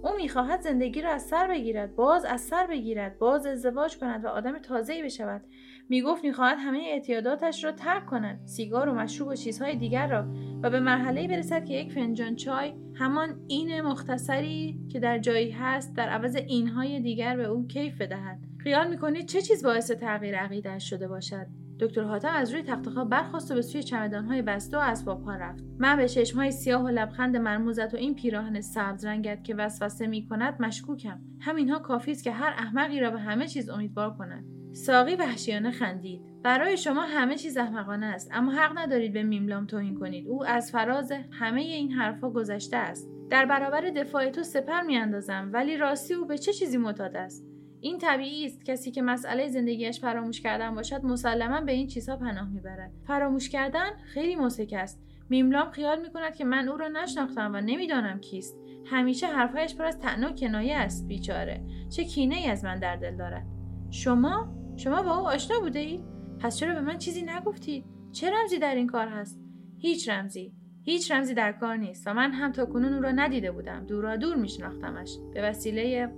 او 0.03 0.09
می‌خواهد 0.17 0.61
زندگی 0.61 1.01
را 1.01 1.11
از 1.11 1.21
سر 1.21 1.47
بگیرد 1.47 1.95
باز 1.95 2.25
از 2.25 2.41
سر 2.41 2.67
بگیرد 2.67 3.17
باز 3.17 3.45
ازدواج 3.45 3.97
کند 3.97 4.25
و 4.25 4.27
آدم 4.27 4.57
تازه‌ای 4.57 5.03
بشود. 5.03 5.41
می‌گفت 5.89 6.23
می‌خواهد 6.23 6.57
همه 6.59 6.79
اعتیاداتش 6.79 7.63
را 7.63 7.71
ترک 7.71 8.05
کند 8.05 8.45
سیگار 8.45 8.89
و 8.89 8.93
مشروب 8.93 9.29
و 9.29 9.35
چیزهای 9.35 9.75
دیگر 9.75 10.07
را 10.07 10.27
و 10.63 10.69
به 10.69 10.79
مرحله 10.79 11.27
برسد 11.27 11.65
که 11.65 11.73
یک 11.73 11.93
فنجان 11.93 12.35
چای 12.35 12.73
همان 12.95 13.41
این 13.47 13.81
مختصری 13.81 14.79
که 14.91 14.99
در 14.99 15.19
جایی 15.19 15.51
هست 15.51 15.95
در 15.95 16.09
عوض 16.09 16.35
اینهای 16.35 16.99
دیگر 16.99 17.37
به 17.37 17.45
او 17.45 17.67
کیف 17.67 18.01
بدهد. 18.01 18.39
خیال 18.57 18.89
می‌کنید 18.89 19.25
چه 19.25 19.41
چیز 19.41 19.65
باعث 19.65 19.91
تغییر 19.91 20.35
عقیدهاش 20.35 20.89
شده 20.89 21.07
باشد؟ 21.07 21.47
دکتر 21.79 22.03
حاتم 22.03 22.33
از 22.33 22.53
روی 22.53 22.63
تخت 22.63 22.89
خواب 22.89 23.09
برخاست 23.09 23.51
و 23.51 23.55
به 23.55 23.61
سوی 23.61 23.83
چمدانهای 23.83 24.41
بسته 24.41 24.77
و 24.77 24.79
اسبابها 24.79 25.35
رفت. 25.35 25.63
من 25.77 25.97
به 25.97 26.07
چشمهای 26.07 26.51
سیاه 26.51 26.83
و 26.83 26.87
لبخند 26.87 27.37
مرموزت 27.37 27.93
و 27.93 27.97
این 27.97 28.15
پیراهن 28.15 28.61
سبز 28.61 29.05
رنگت 29.05 29.43
که 29.43 29.55
وسوسه 29.55 30.07
می 30.07 30.27
کند 30.27 30.61
مشکوکم. 30.61 31.19
همینها 31.39 31.79
کافی 31.79 32.11
است 32.11 32.23
که 32.23 32.31
هر 32.31 32.53
احمقی 32.57 32.99
را 32.99 33.11
به 33.11 33.19
همه 33.19 33.47
چیز 33.47 33.69
امیدوار 33.69 34.17
کند. 34.17 34.58
ساقی 34.71 35.15
وحشیانه 35.15 35.71
خندید. 35.71 36.21
برای 36.43 36.77
شما 36.77 37.01
همه 37.01 37.35
چیز 37.35 37.57
احمقانه 37.57 38.05
است 38.05 38.29
اما 38.33 38.51
حق 38.51 38.77
ندارید 38.77 39.13
به 39.13 39.23
میملام 39.23 39.65
توهین 39.65 39.95
کنید. 39.95 40.27
او 40.27 40.45
از 40.45 40.71
فراز 40.71 41.13
همه 41.31 41.61
این 41.61 41.91
حرفها 41.91 42.29
گذشته 42.29 42.77
است. 42.77 43.09
در 43.29 43.45
برابر 43.45 43.81
دفاع 43.81 44.29
تو 44.29 44.43
سپر 44.43 44.81
میاندازم 44.81 45.49
ولی 45.53 45.77
راستی 45.77 46.13
او 46.13 46.25
به 46.25 46.37
چه 46.37 46.53
چیزی 46.53 46.77
معتاد 46.77 47.15
است؟ 47.15 47.45
این 47.81 47.97
طبیعی 47.97 48.45
است. 48.45 48.65
کسی 48.65 48.91
که 48.91 49.01
مسئله 49.01 49.47
زندگیش 49.47 49.99
فراموش 49.99 50.41
کردن 50.41 50.75
باشد 50.75 51.03
مسلما 51.03 51.61
به 51.61 51.71
این 51.71 51.87
چیزها 51.87 52.17
پناه 52.17 52.49
می‌برد. 52.49 52.91
فراموش 53.07 53.49
کردن 53.49 53.89
خیلی 54.13 54.35
موسک 54.35 54.73
است. 54.77 55.01
میملام 55.29 55.69
خیال 55.71 56.01
می‌کند 56.01 56.35
که 56.35 56.45
من 56.45 56.69
او 56.69 56.77
را 56.77 56.87
نشناختم 56.87 57.51
و 57.53 57.61
نمی‌دانم 57.61 58.19
کیست. 58.19 58.57
همیشه 58.85 59.27
حرفهایش 59.27 59.75
پر 59.75 59.85
از 59.85 59.99
و 60.23 60.31
کنایه 60.31 60.77
است 60.77 61.07
بیچاره. 61.07 61.61
چه 61.89 62.03
کینه 62.03 62.35
ای 62.35 62.47
از 62.47 62.63
من 62.63 62.79
در 62.79 62.95
دل 62.95 63.15
دارد. 63.15 63.45
شما 63.91 64.58
شما 64.79 65.03
با 65.03 65.17
او 65.17 65.27
آشنا 65.27 65.59
بوده 65.59 65.79
اید 65.79 66.01
پس 66.39 66.57
چرا 66.57 66.73
به 66.73 66.81
من 66.81 66.97
چیزی 66.97 67.21
نگفتید 67.21 67.85
چه 68.11 68.31
رمزی 68.31 68.59
در 68.59 68.75
این 68.75 68.87
کار 68.87 69.07
هست؟ 69.07 69.39
هیچ 69.77 70.09
رمزی. 70.09 70.53
هیچ 70.83 71.11
رمزی 71.11 71.33
در 71.33 71.51
کار 71.51 71.77
نیست 71.77 72.07
و 72.07 72.13
من 72.13 72.31
هم 72.31 72.51
تا 72.51 72.65
کنون 72.65 72.93
او 72.93 73.01
را 73.01 73.11
ندیده 73.11 73.51
بودم. 73.51 73.85
دورا 73.85 74.15
دور 74.15 74.35
میشناختمش. 74.35 75.17
به 75.33 75.41
وسیله 75.41 76.13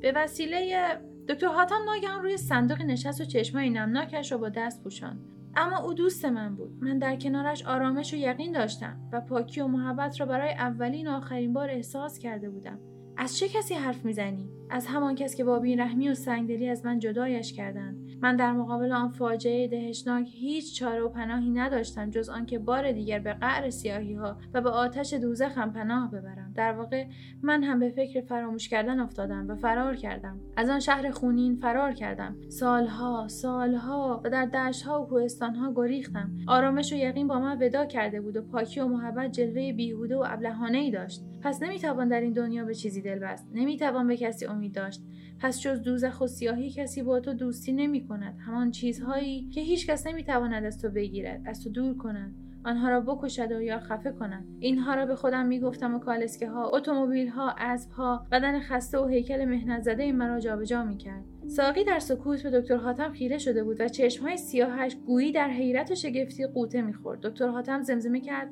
به 0.00 0.12
وسیله 0.16 1.00
دکتر 1.28 1.46
حاتم 1.46 1.78
ناگهان 1.86 2.22
روی 2.22 2.36
صندوق 2.36 2.82
نشست 2.82 3.20
و 3.20 3.24
چشمای 3.24 3.70
نمناکش 3.70 4.32
را 4.32 4.38
با 4.38 4.48
دست 4.48 4.82
پوشاند. 4.82 5.20
اما 5.56 5.78
او 5.78 5.94
دوست 5.94 6.24
من 6.24 6.56
بود. 6.56 6.72
من 6.80 6.98
در 6.98 7.16
کنارش 7.16 7.66
آرامش 7.66 8.14
و 8.14 8.16
یقین 8.16 8.52
داشتم 8.52 9.00
و 9.12 9.20
پاکی 9.20 9.60
و 9.60 9.66
محبت 9.66 10.20
را 10.20 10.26
برای 10.26 10.52
اولین 10.52 11.08
و 11.08 11.10
آخرین 11.10 11.52
بار 11.52 11.70
احساس 11.70 12.18
کرده 12.18 12.50
بودم. 12.50 12.78
از 13.16 13.38
چه 13.38 13.48
کسی 13.48 13.74
حرف 13.74 14.04
می‌زنی؟ 14.04 14.50
از 14.70 14.86
همان 14.86 15.14
کس 15.14 15.34
که 15.34 15.44
با 15.44 15.58
بیرحمی 15.58 16.08
و 16.08 16.14
سنگدلی 16.14 16.68
از 16.68 16.84
من 16.84 16.98
جدایش 16.98 17.52
کردند. 17.52 18.09
من 18.22 18.36
در 18.36 18.52
مقابل 18.52 18.92
آن 18.92 19.08
فاجعه 19.08 19.68
دهشناک 19.68 20.28
هیچ 20.32 20.78
چاره 20.78 21.02
و 21.02 21.08
پناهی 21.08 21.50
نداشتم 21.50 22.10
جز 22.10 22.28
آنکه 22.28 22.58
بار 22.58 22.92
دیگر 22.92 23.18
به 23.18 23.32
قعر 23.32 23.70
سیاهی 23.70 24.14
ها 24.14 24.36
و 24.54 24.60
به 24.60 24.70
آتش 24.70 25.14
دوزخم 25.14 25.70
پناه 25.70 26.10
ببرم. 26.10 26.52
در 26.54 26.72
واقع 26.72 27.06
من 27.42 27.62
هم 27.62 27.80
به 27.80 27.90
فکر 27.90 28.20
فراموش 28.20 28.68
کردن 28.68 29.00
افتادم 29.00 29.50
و 29.50 29.54
فرار 29.54 29.96
کردم. 29.96 30.40
از 30.56 30.70
آن 30.70 30.80
شهر 30.80 31.10
خونین 31.10 31.56
فرار 31.56 31.92
کردم. 31.92 32.36
سالها 32.48 33.28
سالها 33.28 34.20
و 34.24 34.30
در 34.30 34.46
دشتها 34.46 35.02
و 35.02 35.06
کوهستانها 35.06 35.72
گریختم. 35.76 36.30
آرامش 36.46 36.92
و 36.92 36.96
یقین 36.96 37.28
با 37.28 37.38
من 37.38 37.58
ودا 37.62 37.86
کرده 37.86 38.20
بود 38.20 38.36
و 38.36 38.42
پاکی 38.42 38.80
و 38.80 38.86
محبت 38.86 39.32
جلوه 39.32 39.72
بیهوده 39.72 40.16
و 40.16 40.24
ابلهانه 40.26 40.78
ای 40.78 40.90
داشت. 40.90 41.22
پس 41.42 41.62
نمی‌توان 41.62 42.08
در 42.08 42.20
این 42.20 42.32
دنیا 42.32 42.64
به 42.64 42.74
چیزی 42.74 43.02
دل 43.02 43.18
بست 43.18 43.48
نمی‌توان 43.54 44.08
به 44.08 44.16
کسی 44.16 44.46
امید 44.46 44.74
داشت. 44.74 45.02
پس 45.40 45.60
جز 45.60 45.82
دوزخ 45.82 46.20
و 46.20 46.26
سیاهی 46.26 46.70
کسی 46.70 47.02
با 47.02 47.20
تو 47.20 47.32
دوستی 47.32 47.72
نمی 47.72 48.06
کند. 48.06 48.38
همان 48.46 48.70
چیزهایی 48.70 49.48
که 49.48 49.60
هیچ 49.60 49.86
کس 49.86 50.06
نمی 50.06 50.24
تواند 50.24 50.64
از 50.64 50.82
تو 50.82 50.88
بگیرد 50.88 51.42
از 51.44 51.64
تو 51.64 51.70
دور 51.70 51.96
کند. 51.96 52.34
آنها 52.64 52.88
را 52.88 53.00
بکشد 53.00 53.52
و 53.52 53.62
یا 53.62 53.78
خفه 53.78 54.12
کند. 54.12 54.44
اینها 54.60 54.94
را 54.94 55.06
به 55.06 55.16
خودم 55.16 55.46
می‌گفتم 55.46 55.94
و 55.94 55.98
کالسکه 55.98 56.48
ها 56.48 56.68
اتومبیل 56.68 57.28
ها 57.28 57.54
اسب 57.58 57.90
ها 57.90 58.26
بدن 58.32 58.60
خسته 58.60 58.98
و 58.98 59.06
هیکل 59.06 59.44
مهنت 59.44 59.82
زده 59.82 60.12
مرا 60.12 60.40
جابجا 60.40 60.84
می‌کرد 60.84 61.24
ساقی 61.46 61.84
در 61.84 61.98
سکوت 61.98 62.42
به 62.42 62.60
دکتر 62.60 62.76
حاتم 62.76 63.12
خیره 63.12 63.38
شده 63.38 63.64
بود 63.64 63.80
و 63.80 63.88
چشمهای 63.88 64.36
سیاهش 64.36 64.96
گویی 65.06 65.32
در 65.32 65.48
حیرت 65.48 65.90
و 65.90 65.94
شگفتی 65.94 66.46
قوطه 66.46 66.82
می‌خورد 66.82 67.20
دکتر 67.20 67.48
حاتم 67.48 67.82
زمزمه 67.82 68.20
کرد. 68.20 68.50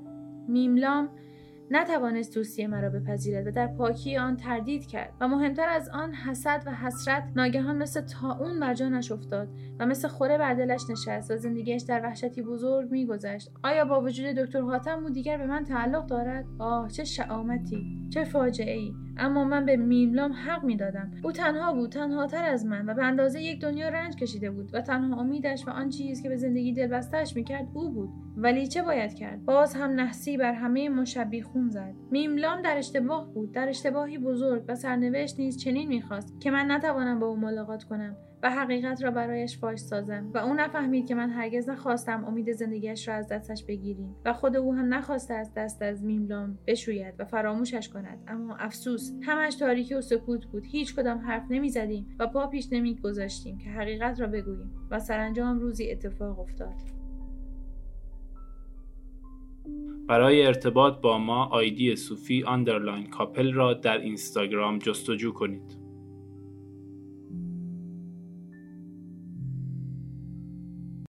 میملام 0.48 1.08
نتوانست 1.70 2.34
دوستی 2.34 2.66
مرا 2.66 2.90
بپذیرد 2.90 3.46
و 3.46 3.50
در 3.50 3.66
پاکی 3.66 4.16
آن 4.16 4.36
تردید 4.36 4.86
کرد 4.86 5.12
و 5.20 5.28
مهمتر 5.28 5.68
از 5.68 5.88
آن 5.88 6.14
حسد 6.14 6.62
و 6.66 6.74
حسرت 6.74 7.24
ناگهان 7.36 7.76
مثل 7.76 8.00
تاون 8.00 8.60
بر 8.60 8.74
جانش 8.74 9.12
افتاد 9.12 9.48
و 9.80 9.86
مثل 9.86 10.08
خوره 10.08 10.38
بر 10.38 10.54
دلش 10.54 10.82
نشست 10.90 11.30
و 11.30 11.36
زندگیش 11.36 11.82
در 11.82 12.04
وحشتی 12.04 12.42
بزرگ 12.42 12.90
میگذشت. 12.90 13.50
آیا 13.64 13.84
با 13.84 14.00
وجود 14.00 14.26
دکتر 14.26 14.60
حاتم 14.60 15.04
او 15.04 15.10
دیگر 15.10 15.38
به 15.38 15.46
من 15.46 15.64
تعلق 15.64 16.06
دارد؟ 16.06 16.44
آه 16.58 16.90
چه 16.90 17.04
شعامتی 17.04 18.08
چه 18.10 18.24
فاجعه 18.24 18.74
ای 18.74 18.94
اما 19.18 19.44
من 19.44 19.64
به 19.64 19.76
میملام 19.76 20.32
حق 20.32 20.64
می‌دادم. 20.64 21.10
او 21.22 21.32
تنها 21.32 21.72
بود 21.72 21.92
تنها 21.92 22.26
تر 22.26 22.44
از 22.44 22.66
من 22.66 22.88
و 22.88 22.94
به 22.94 23.04
اندازه 23.04 23.42
یک 23.42 23.60
دنیا 23.60 23.88
رنج 23.88 24.16
کشیده 24.16 24.50
بود 24.50 24.74
و 24.74 24.80
تنها 24.80 25.20
امیدش 25.20 25.66
و 25.66 25.70
آن 25.70 25.88
چیز 25.88 26.22
که 26.22 26.28
به 26.28 26.36
زندگی 26.36 26.72
دلبستهاش 26.72 27.36
می‌کرد 27.36 27.68
او 27.74 27.90
بود. 27.90 28.10
ولی 28.36 28.66
چه 28.66 28.82
باید 28.82 29.14
کرد؟ 29.14 29.44
باز 29.44 29.74
هم 29.74 29.90
نحسی 29.90 30.36
بر 30.36 30.52
همه 30.52 30.88
مشبی 30.88 31.42
خون 31.42 31.68
زد. 31.68 31.94
میملام 32.10 32.62
در 32.62 32.78
اشتباه 32.78 33.32
بود 33.34 33.52
در 33.52 33.68
اشتباهی 33.68 34.18
بزرگ 34.18 34.64
و 34.68 34.74
سرنوشت 34.74 35.38
نیز 35.38 35.56
چنین 35.56 35.88
می‌خواست 35.88 36.40
که 36.40 36.50
من 36.50 36.70
نتوانم 36.70 37.18
با 37.18 37.26
او 37.26 37.36
ملاقات 37.36 37.84
کنم. 37.84 38.16
و 38.42 38.50
حقیقت 38.50 39.02
را 39.02 39.10
برایش 39.10 39.58
فاش 39.58 39.78
سازم. 39.78 40.30
و 40.34 40.38
او 40.38 40.54
نفهمید 40.54 41.08
که 41.08 41.14
من 41.14 41.30
هرگز 41.30 41.68
نخواستم 41.68 42.24
امید 42.24 42.52
زندگیش 42.52 43.08
را 43.08 43.14
از 43.14 43.28
دستش 43.28 43.64
بگیرم. 43.64 44.16
و 44.24 44.32
خود 44.32 44.56
او 44.56 44.74
هم 44.74 44.94
نخواسته 44.94 45.34
دست 45.34 45.82
از 45.82 46.04
میم 46.04 46.37
لام 46.37 46.58
بشوید 46.66 47.14
و 47.18 47.24
فراموشش 47.24 47.88
کند. 47.88 48.18
اما 48.28 48.56
افسوس 48.56 49.12
همش 49.22 49.54
تاریکی 49.54 49.94
و 49.94 50.00
سکوت 50.00 50.46
بود. 50.46 50.66
هیچ 50.66 50.96
کدام 50.96 51.18
حرف 51.18 51.50
نمی‌زدیم 51.50 52.16
و 52.18 52.26
پا 52.26 52.46
پیش 52.46 52.68
نمیگذاشتیم 52.72 53.58
که 53.58 53.70
حقیقت 53.70 54.20
را 54.20 54.26
بگوییم 54.26 54.70
و 54.90 54.98
سرانجام 54.98 55.58
روزی 55.58 55.90
اتفاق 55.90 56.40
افتاد. 56.40 56.74
برای 60.08 60.46
ارتباط 60.46 61.00
با 61.00 61.18
ما 61.18 61.44
آیدی 61.44 61.96
صوفی 61.96 62.44
underline 62.44 63.06
کاپل 63.06 63.52
را 63.52 63.74
در 63.74 63.98
اینستاگرام 63.98 64.78
جستجو 64.78 65.32
کنید. 65.32 65.87